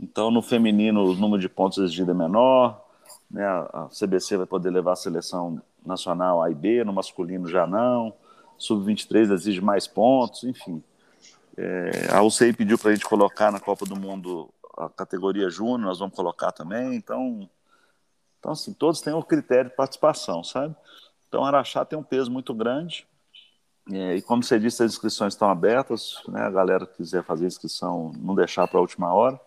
Então, 0.00 0.30
no 0.30 0.42
feminino, 0.42 1.04
o 1.04 1.14
número 1.14 1.40
de 1.40 1.48
pontos 1.48 1.78
exigido 1.78 2.10
é 2.10 2.14
menor, 2.14 2.82
né, 3.30 3.44
a 3.46 3.88
CBC 3.88 4.36
vai 4.38 4.46
poder 4.46 4.70
levar 4.70 4.92
a 4.92 4.96
seleção 4.96 5.60
nacional 5.84 6.42
A 6.42 6.50
e 6.50 6.54
B, 6.54 6.82
no 6.82 6.92
masculino 6.92 7.48
já 7.48 7.66
não, 7.66 8.12
sub-23 8.56 9.32
exige 9.32 9.60
mais 9.60 9.86
pontos, 9.86 10.44
enfim. 10.44 10.82
É, 11.56 12.08
a 12.12 12.22
UCI 12.22 12.52
pediu 12.52 12.78
para 12.78 12.90
a 12.90 12.94
gente 12.94 13.06
colocar 13.06 13.52
na 13.52 13.60
Copa 13.60 13.84
do 13.84 13.94
Mundo 13.94 14.48
a 14.76 14.88
categoria 14.88 15.48
júnior, 15.48 15.80
nós 15.80 15.98
vamos 16.00 16.16
colocar 16.16 16.50
também, 16.50 16.94
então, 16.94 17.48
então 18.40 18.52
assim, 18.52 18.72
todos 18.72 19.00
têm 19.00 19.14
um 19.14 19.22
critério 19.22 19.70
de 19.70 19.76
participação, 19.76 20.42
sabe? 20.42 20.74
Então, 21.28 21.44
Araxá 21.44 21.84
tem 21.84 21.98
um 21.98 22.02
peso 22.02 22.30
muito 22.30 22.52
grande, 22.52 23.06
é, 23.90 24.16
e 24.16 24.22
como 24.22 24.42
você 24.42 24.58
disse, 24.58 24.82
as 24.82 24.92
inscrições 24.92 25.34
estão 25.34 25.48
abertas, 25.48 26.22
né? 26.28 26.40
A 26.42 26.50
galera 26.50 26.86
que 26.86 26.96
quiser 26.96 27.22
fazer 27.22 27.46
inscrição, 27.46 28.12
não 28.16 28.34
deixar 28.34 28.66
para 28.66 28.78
a 28.78 28.80
última 28.80 29.12
hora. 29.12 29.38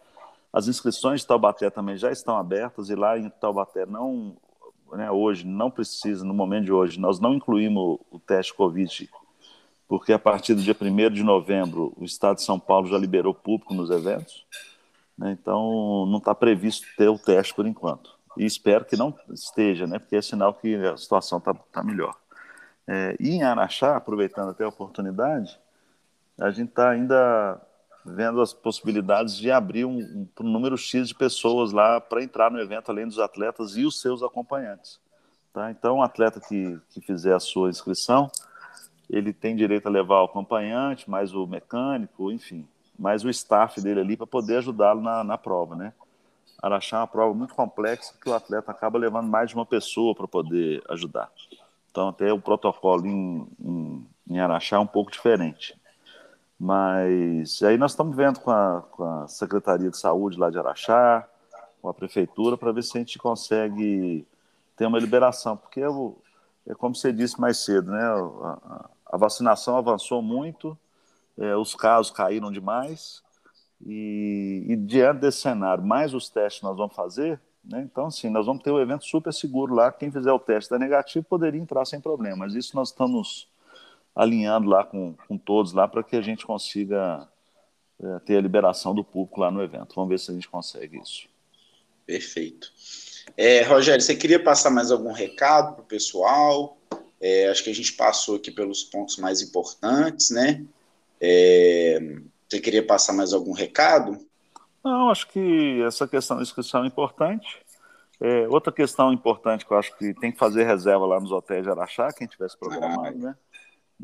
As 0.54 0.68
inscrições 0.68 1.22
de 1.22 1.28
Taubaté 1.28 1.70
também 1.70 1.98
já 1.98 2.12
estão 2.12 2.38
abertas 2.38 2.90
e 2.90 2.96
lá 2.96 3.18
em 3.18 3.30
Taubaté 3.30 3.86
não, 3.86 4.38
né, 4.94 5.12
hoje 5.12 5.46
não 5.46 5.70
precisa, 5.70 6.24
no 6.24 6.34
momento 6.34 6.66
de 6.66 6.72
hoje, 6.72 7.00
nós 7.00 7.20
não 7.20 7.34
incluímos 7.34 8.00
o 8.10 8.20
teste 8.20 8.54
Covid, 8.54 9.10
porque 9.88 10.14
a 10.14 10.20
partir 10.20 10.54
do 10.54 10.62
dia 10.62 10.76
1 10.80 11.14
de 11.14 11.24
novembro 11.24 11.94
o 11.98 12.06
Estado 12.06 12.38
de 12.38 12.44
São 12.44 12.60
Paulo 12.60 12.88
já 12.88 12.98
liberou 12.98 13.34
público 13.34 13.74
nos 13.74 13.90
eventos, 13.90 14.46
né, 15.18 15.38
então 15.40 16.06
não 16.08 16.18
está 16.18 16.34
previsto 16.34 16.88
ter 16.98 17.10
o 17.10 17.20
teste 17.20 17.54
por 17.54 17.68
enquanto. 17.68 18.16
E 18.38 18.46
espero 18.46 18.86
que 18.86 18.96
não 18.96 19.14
esteja, 19.30 19.86
né, 19.86 20.00
porque 20.00 20.16
é 20.16 20.22
sinal 20.22 20.54
que 20.54 20.76
a 20.76 20.96
situação 20.96 21.40
está 21.40 21.54
tá 21.54 21.84
melhor. 21.84 22.16
É, 22.88 23.16
e 23.20 23.32
em 23.32 23.44
Araxá, 23.44 23.98
aproveitando 23.98 24.52
até 24.52 24.64
a 24.64 24.70
oportunidade, 24.70 25.60
a 26.40 26.50
gente 26.52 26.70
está 26.70 26.90
ainda 26.90 27.62
vendo 28.06 28.40
as 28.40 28.54
possibilidades 28.54 29.36
de 29.36 29.52
abrir 29.52 29.84
um, 29.84 30.00
um, 30.00 30.28
um 30.40 30.50
número 30.50 30.78
X 30.78 31.10
de 31.10 31.16
pessoas 31.16 31.74
lá 31.74 32.00
para 32.00 32.24
entrar 32.24 32.50
no 32.50 32.60
evento, 32.60 32.90
além 32.90 33.06
dos 33.06 33.20
atletas 33.20 33.76
e 33.76 33.86
os 33.86 34.00
seus 34.00 34.24
acompanhantes. 34.24 35.00
Tá? 35.52 35.70
Então, 35.72 35.98
o 35.98 36.02
atleta 36.02 36.40
que, 36.40 36.80
que 36.90 37.02
fizer 37.02 37.34
a 37.34 37.40
sua 37.40 37.70
inscrição, 37.70 38.32
ele 39.10 39.34
tem 39.34 39.56
direito 39.56 39.88
a 39.88 39.92
levar 39.92 40.22
o 40.22 40.26
acompanhante, 40.26 41.10
mais 41.10 41.34
o 41.34 41.46
mecânico, 41.46 42.32
enfim, 42.32 42.66
mais 42.98 43.26
o 43.26 43.30
staff 43.30 43.82
dele 43.82 44.00
ali 44.00 44.16
para 44.16 44.28
poder 44.28 44.58
ajudá-lo 44.58 45.02
na, 45.02 45.24
na 45.24 45.38
prova, 45.38 45.76
né? 45.76 45.94
Araxá 46.62 46.98
é 46.98 47.00
uma 47.02 47.08
prova 47.08 47.34
muito 47.34 47.54
complexa 47.54 48.14
que 48.22 48.30
o 48.30 48.34
atleta 48.34 48.72
acaba 48.72 48.98
levando 48.98 49.28
mais 49.28 49.50
de 49.50 49.56
uma 49.56 49.66
pessoa 49.66 50.16
para 50.16 50.28
poder 50.28 50.82
ajudar. 50.90 51.30
Então, 51.92 52.10
até 52.10 52.32
o 52.32 52.40
protocolo 52.40 53.06
em, 53.06 53.48
em, 53.60 54.08
em 54.30 54.40
Araxá 54.40 54.76
é 54.76 54.80
um 54.80 54.88
pouco 54.88 55.12
diferente. 55.12 55.76
Mas 56.60 57.62
aí 57.64 57.78
nós 57.78 57.92
estamos 57.92 58.16
vendo 58.16 58.40
com 58.40 58.52
a, 58.52 58.82
com 58.92 59.04
a 59.04 59.28
Secretaria 59.28 59.90
de 59.90 59.98
Saúde 59.98 60.40
lá 60.40 60.50
de 60.50 60.58
Araxá, 60.58 61.28
com 61.82 61.90
a 61.90 61.94
Prefeitura, 61.94 62.58
para 62.58 62.72
ver 62.72 62.84
se 62.84 62.98
a 62.98 63.00
gente 63.00 63.20
consegue 63.20 64.26
ter 64.76 64.86
uma 64.86 65.00
liberação, 65.00 65.56
porque 65.56 65.80
eu, 65.80 66.18
é 66.66 66.74
como 66.74 66.96
você 66.96 67.12
disse 67.12 67.40
mais 67.40 67.58
cedo, 67.58 67.92
né? 67.92 68.04
A, 68.04 68.90
a 69.06 69.18
vacinação 69.18 69.78
avançou 69.78 70.22
muito, 70.22 70.78
é, 71.38 71.56
os 71.56 71.76
casos 71.76 72.12
caíram 72.12 72.52
demais, 72.52 73.24
e, 73.86 74.66
e, 74.68 74.76
diante 74.76 75.20
desse 75.20 75.40
cenário, 75.40 75.84
mais 75.84 76.14
os 76.14 76.30
testes 76.30 76.60
que 76.60 76.66
nós 76.66 76.76
vamos 76.76 76.96
fazer, 76.96 77.40
né? 77.70 77.82
Então, 77.82 78.08
assim, 78.08 78.30
nós 78.30 78.46
vamos 78.46 78.64
ter 78.64 78.72
um 78.72 78.80
evento 78.80 79.06
super 79.06 79.34
seguro 79.34 79.76
lá. 79.76 79.92
Quem 79.92 80.12
fizer 80.12 80.32
o 80.32 80.40
teste 80.40 80.70
da 80.70 80.80
negativo 80.80 81.26
poderia 81.26 81.60
entrar 81.60 81.86
sem 81.86 82.00
problema. 82.00 82.38
Mas 82.38 82.56
isso 82.56 82.76
nós 82.76 82.90
estamos 82.90 83.48
alinhando 84.16 84.70
lá 84.70 84.84
com, 84.84 85.14
com 85.28 85.38
todos 85.38 85.74
lá 85.74 85.88
para 85.88 86.04
que 86.04 86.16
a 86.16 86.22
gente 86.22 86.46
consiga 86.46 87.28
é, 88.02 88.20
ter 88.20 88.38
a 88.38 88.42
liberação 88.42 88.96
do 88.96 89.04
público 89.04 89.42
lá 89.42 89.52
no 89.52 89.62
evento. 89.62 89.96
Vamos 89.96 90.10
ver 90.10 90.20
se 90.20 90.32
a 90.32 90.34
gente 90.34 90.50
consegue 90.50 90.98
isso. 90.98 91.28
Perfeito. 92.06 92.72
É, 93.36 93.64
Rogério, 93.64 94.02
você 94.02 94.16
queria 94.16 94.42
passar 94.42 94.70
mais 94.70 94.90
algum 94.90 95.12
recado 95.12 95.76
para 95.76 95.84
o 95.84 95.86
pessoal? 95.86 96.78
É, 97.20 97.50
acho 97.50 97.64
que 97.64 97.70
a 97.70 97.76
gente 97.76 97.94
passou 97.94 98.38
aqui 98.38 98.50
pelos 98.50 98.84
pontos 98.84 99.18
mais 99.18 99.42
importantes, 99.42 100.30
né? 100.30 100.64
É, 101.20 102.00
você 102.48 102.60
queria 102.60 102.86
passar 102.86 103.12
mais 103.12 103.34
algum 103.34 103.52
recado? 103.52 104.26
Não, 104.88 105.10
acho 105.10 105.28
que 105.28 105.82
essa 105.82 106.08
questão 106.08 106.38
da 106.38 106.44
inscrição 106.44 106.86
é 106.86 106.88
importante. 106.88 107.62
É, 108.22 108.48
outra 108.48 108.72
questão 108.72 109.12
importante 109.12 109.66
que 109.66 109.74
eu 109.74 109.78
acho 109.78 109.96
que 109.98 110.14
tem 110.14 110.32
que 110.32 110.40
fazer 110.40 110.64
reserva 110.64 111.06
lá 111.06 111.20
nos 111.20 111.30
hotéis 111.30 111.64
de 111.64 111.70
Araxá, 111.70 112.08
quem 112.14 112.26
tivesse 112.26 112.58
programado, 112.58 113.18
né? 113.18 113.36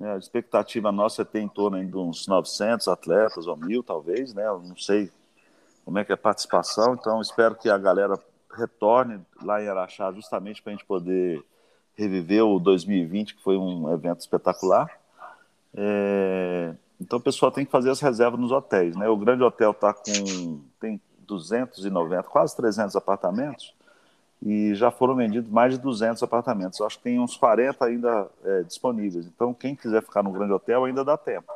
É, 0.01 0.11
a 0.11 0.17
expectativa 0.17 0.91
nossa 0.91 1.21
é 1.21 1.25
ter 1.25 1.39
em 1.39 1.47
torno 1.47 1.83
de 1.83 1.95
uns 1.95 2.27
900 2.27 2.89
atletas 2.89 3.47
ou 3.47 3.55
mil, 3.55 3.81
talvez, 3.81 4.33
né? 4.33 4.45
Eu 4.45 4.59
não 4.59 4.75
sei 4.75 5.09
como 5.85 5.97
é 5.99 6.03
que 6.03 6.11
é 6.11 6.15
a 6.15 6.17
participação, 6.17 6.95
então 6.95 7.21
espero 7.21 7.55
que 7.55 7.69
a 7.69 7.77
galera 7.77 8.19
retorne 8.51 9.21
lá 9.41 9.63
em 9.63 9.69
Araxá 9.69 10.11
justamente 10.11 10.61
para 10.61 10.73
a 10.73 10.75
gente 10.75 10.85
poder 10.85 11.41
reviver 11.95 12.43
o 12.43 12.59
2020, 12.59 13.35
que 13.35 13.43
foi 13.43 13.57
um 13.57 13.89
evento 13.93 14.19
espetacular. 14.19 14.89
É, 15.73 16.75
então 17.03 17.19
o 17.19 17.21
pessoal 17.21 17.51
tem 17.51 17.65
que 17.65 17.71
fazer 17.71 17.89
as 17.89 17.99
reservas 17.99 18.39
nos 18.39 18.51
hotéis, 18.51 18.95
né? 18.95 19.07
O 19.09 19.17
grande 19.17 19.43
hotel 19.43 19.71
está 19.71 19.93
com 19.93 20.61
tem 20.79 20.99
290, 21.27 22.23
quase 22.23 22.55
300 22.55 22.95
apartamentos 22.95 23.73
e 24.45 24.75
já 24.75 24.91
foram 24.91 25.15
vendidos 25.15 25.49
mais 25.49 25.73
de 25.73 25.79
200 25.79 26.21
apartamentos. 26.21 26.79
Eu 26.79 26.85
acho 26.85 26.97
que 26.97 27.03
tem 27.03 27.19
uns 27.19 27.37
40 27.37 27.85
ainda 27.85 28.27
é, 28.43 28.63
disponíveis. 28.63 29.25
Então 29.25 29.53
quem 29.53 29.75
quiser 29.75 30.01
ficar 30.01 30.21
no 30.21 30.31
grande 30.31 30.51
hotel 30.51 30.83
ainda 30.83 31.03
dá 31.03 31.17
tempo. 31.17 31.51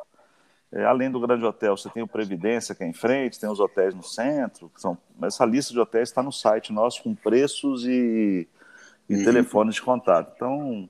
É, 0.72 0.84
além 0.84 1.10
do 1.10 1.20
grande 1.20 1.44
hotel, 1.44 1.76
você 1.76 1.88
tem 1.90 2.02
o 2.02 2.08
Previdência 2.08 2.74
que 2.74 2.84
é 2.84 2.86
em 2.86 2.92
frente, 2.92 3.38
tem 3.38 3.48
os 3.48 3.60
hotéis 3.60 3.94
no 3.94 4.02
centro. 4.02 4.70
São, 4.76 4.96
essa 5.22 5.44
lista 5.44 5.72
de 5.72 5.80
hotéis 5.80 6.08
está 6.08 6.22
no 6.22 6.32
site 6.32 6.72
nosso 6.72 7.02
com 7.02 7.14
preços 7.14 7.84
e, 7.84 8.46
e 9.08 9.16
uhum. 9.16 9.24
telefones 9.24 9.76
de 9.76 9.82
contato. 9.82 10.32
Então 10.34 10.88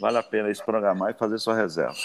vale 0.00 0.18
a 0.18 0.22
pena 0.22 0.54
se 0.54 0.62
programar 0.62 1.10
e 1.10 1.14
fazer 1.14 1.38
sua 1.38 1.54
reserva. 1.54 1.96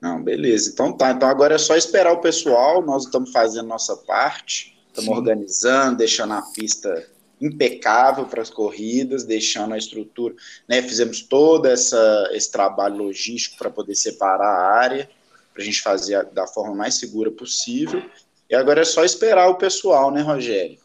Não, 0.00 0.22
beleza. 0.22 0.70
Então 0.70 0.92
tá. 0.92 1.10
Então 1.10 1.28
agora 1.28 1.54
é 1.54 1.58
só 1.58 1.76
esperar 1.76 2.12
o 2.12 2.20
pessoal. 2.20 2.82
Nós 2.82 3.04
estamos 3.04 3.32
fazendo 3.32 3.66
nossa 3.66 3.96
parte, 3.96 4.78
estamos 4.88 5.16
organizando, 5.16 5.98
deixando 5.98 6.34
a 6.34 6.42
pista 6.42 7.06
impecável 7.40 8.26
para 8.26 8.42
as 8.42 8.50
corridas, 8.50 9.24
deixando 9.24 9.74
a 9.74 9.78
estrutura. 9.78 10.34
Né, 10.68 10.82
fizemos 10.82 11.22
todo 11.22 11.66
essa, 11.66 12.30
esse 12.32 12.50
trabalho 12.50 12.96
logístico 12.96 13.56
para 13.56 13.70
poder 13.70 13.94
separar 13.94 14.48
a 14.48 14.76
área, 14.76 15.08
para 15.52 15.62
a 15.62 15.64
gente 15.64 15.80
fazer 15.80 16.24
da 16.26 16.46
forma 16.46 16.74
mais 16.74 16.94
segura 16.94 17.30
possível. 17.30 18.02
E 18.50 18.54
agora 18.54 18.80
é 18.80 18.84
só 18.84 19.04
esperar 19.04 19.48
o 19.48 19.56
pessoal, 19.56 20.10
né, 20.10 20.20
Rogério? 20.20 20.78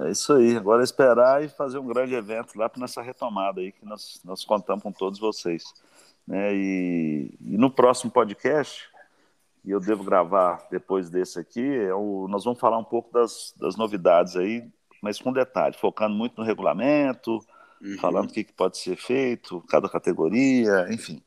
É 0.00 0.10
isso 0.10 0.32
aí. 0.32 0.56
Agora 0.56 0.82
é 0.82 0.84
esperar 0.84 1.42
e 1.42 1.48
fazer 1.48 1.78
um 1.78 1.86
grande 1.86 2.14
evento 2.14 2.56
lá 2.56 2.68
para 2.68 2.80
nessa 2.80 3.02
retomada 3.02 3.60
aí 3.60 3.72
que 3.72 3.84
nós, 3.84 4.20
nós 4.24 4.44
contamos 4.44 4.82
com 4.82 4.92
todos 4.92 5.18
vocês. 5.18 5.64
Né? 6.26 6.54
E, 6.54 7.34
e, 7.40 7.58
no 7.58 7.70
próximo 7.70 8.10
podcast, 8.10 8.88
e 9.64 9.70
eu 9.70 9.80
devo 9.80 10.04
gravar 10.04 10.66
depois 10.70 11.10
desse 11.10 11.40
aqui, 11.40 11.66
é 11.66 11.92
o, 11.94 12.28
nós 12.28 12.44
vamos 12.44 12.60
falar 12.60 12.78
um 12.78 12.84
pouco 12.84 13.12
das, 13.12 13.54
das 13.58 13.76
novidades 13.76 14.36
aí, 14.36 14.68
mas 15.02 15.18
com 15.20 15.32
detalhe, 15.32 15.76
focando 15.76 16.14
muito 16.14 16.38
no 16.38 16.46
regulamento, 16.46 17.40
uhum. 17.82 17.98
falando 17.98 18.28
o 18.28 18.32
que, 18.32 18.44
que, 18.44 18.52
pode 18.52 18.78
ser 18.78 18.96
feito, 18.96 19.64
cada 19.68 19.88
categoria, 19.88 20.86
enfim. 20.90 21.22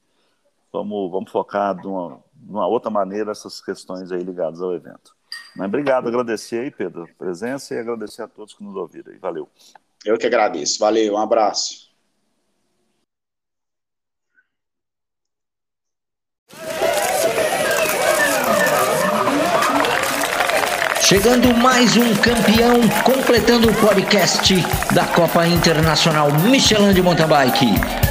Vamos, 0.71 1.12
vamos 1.12 1.31
focar 1.31 1.75
de 1.75 1.88
uma, 1.88 2.23
de 2.34 2.51
uma 2.51 2.67
outra 2.67 2.89
maneira 2.89 3.31
essas 3.31 3.60
questões 3.60 4.12
aí 4.12 4.23
ligadas 4.23 4.62
ao 4.62 4.73
evento. 4.73 5.13
Mas 5.55 5.67
obrigado, 5.67 6.07
agradecer 6.07 6.59
aí, 6.59 6.71
Pedro, 6.71 7.03
a 7.03 7.07
presença 7.17 7.73
e 7.73 7.79
agradecer 7.79 8.21
a 8.21 8.27
todos 8.27 8.53
que 8.53 8.63
nos 8.63 8.75
ouviram 8.75 9.11
aí. 9.11 9.19
Valeu. 9.19 9.49
Eu 10.05 10.17
que 10.17 10.25
agradeço. 10.25 10.79
Valeu, 10.79 11.13
um 11.13 11.17
abraço. 11.17 11.91
Chegando 21.01 21.53
mais 21.57 21.97
um 21.97 22.15
campeão, 22.15 22.79
completando 23.03 23.69
o 23.69 23.76
podcast 23.76 24.53
da 24.93 25.05
Copa 25.07 25.45
Internacional 25.45 26.32
Michelin 26.32 26.93
de 26.93 27.01
Mountain 27.01 27.28
Bike. 27.28 28.11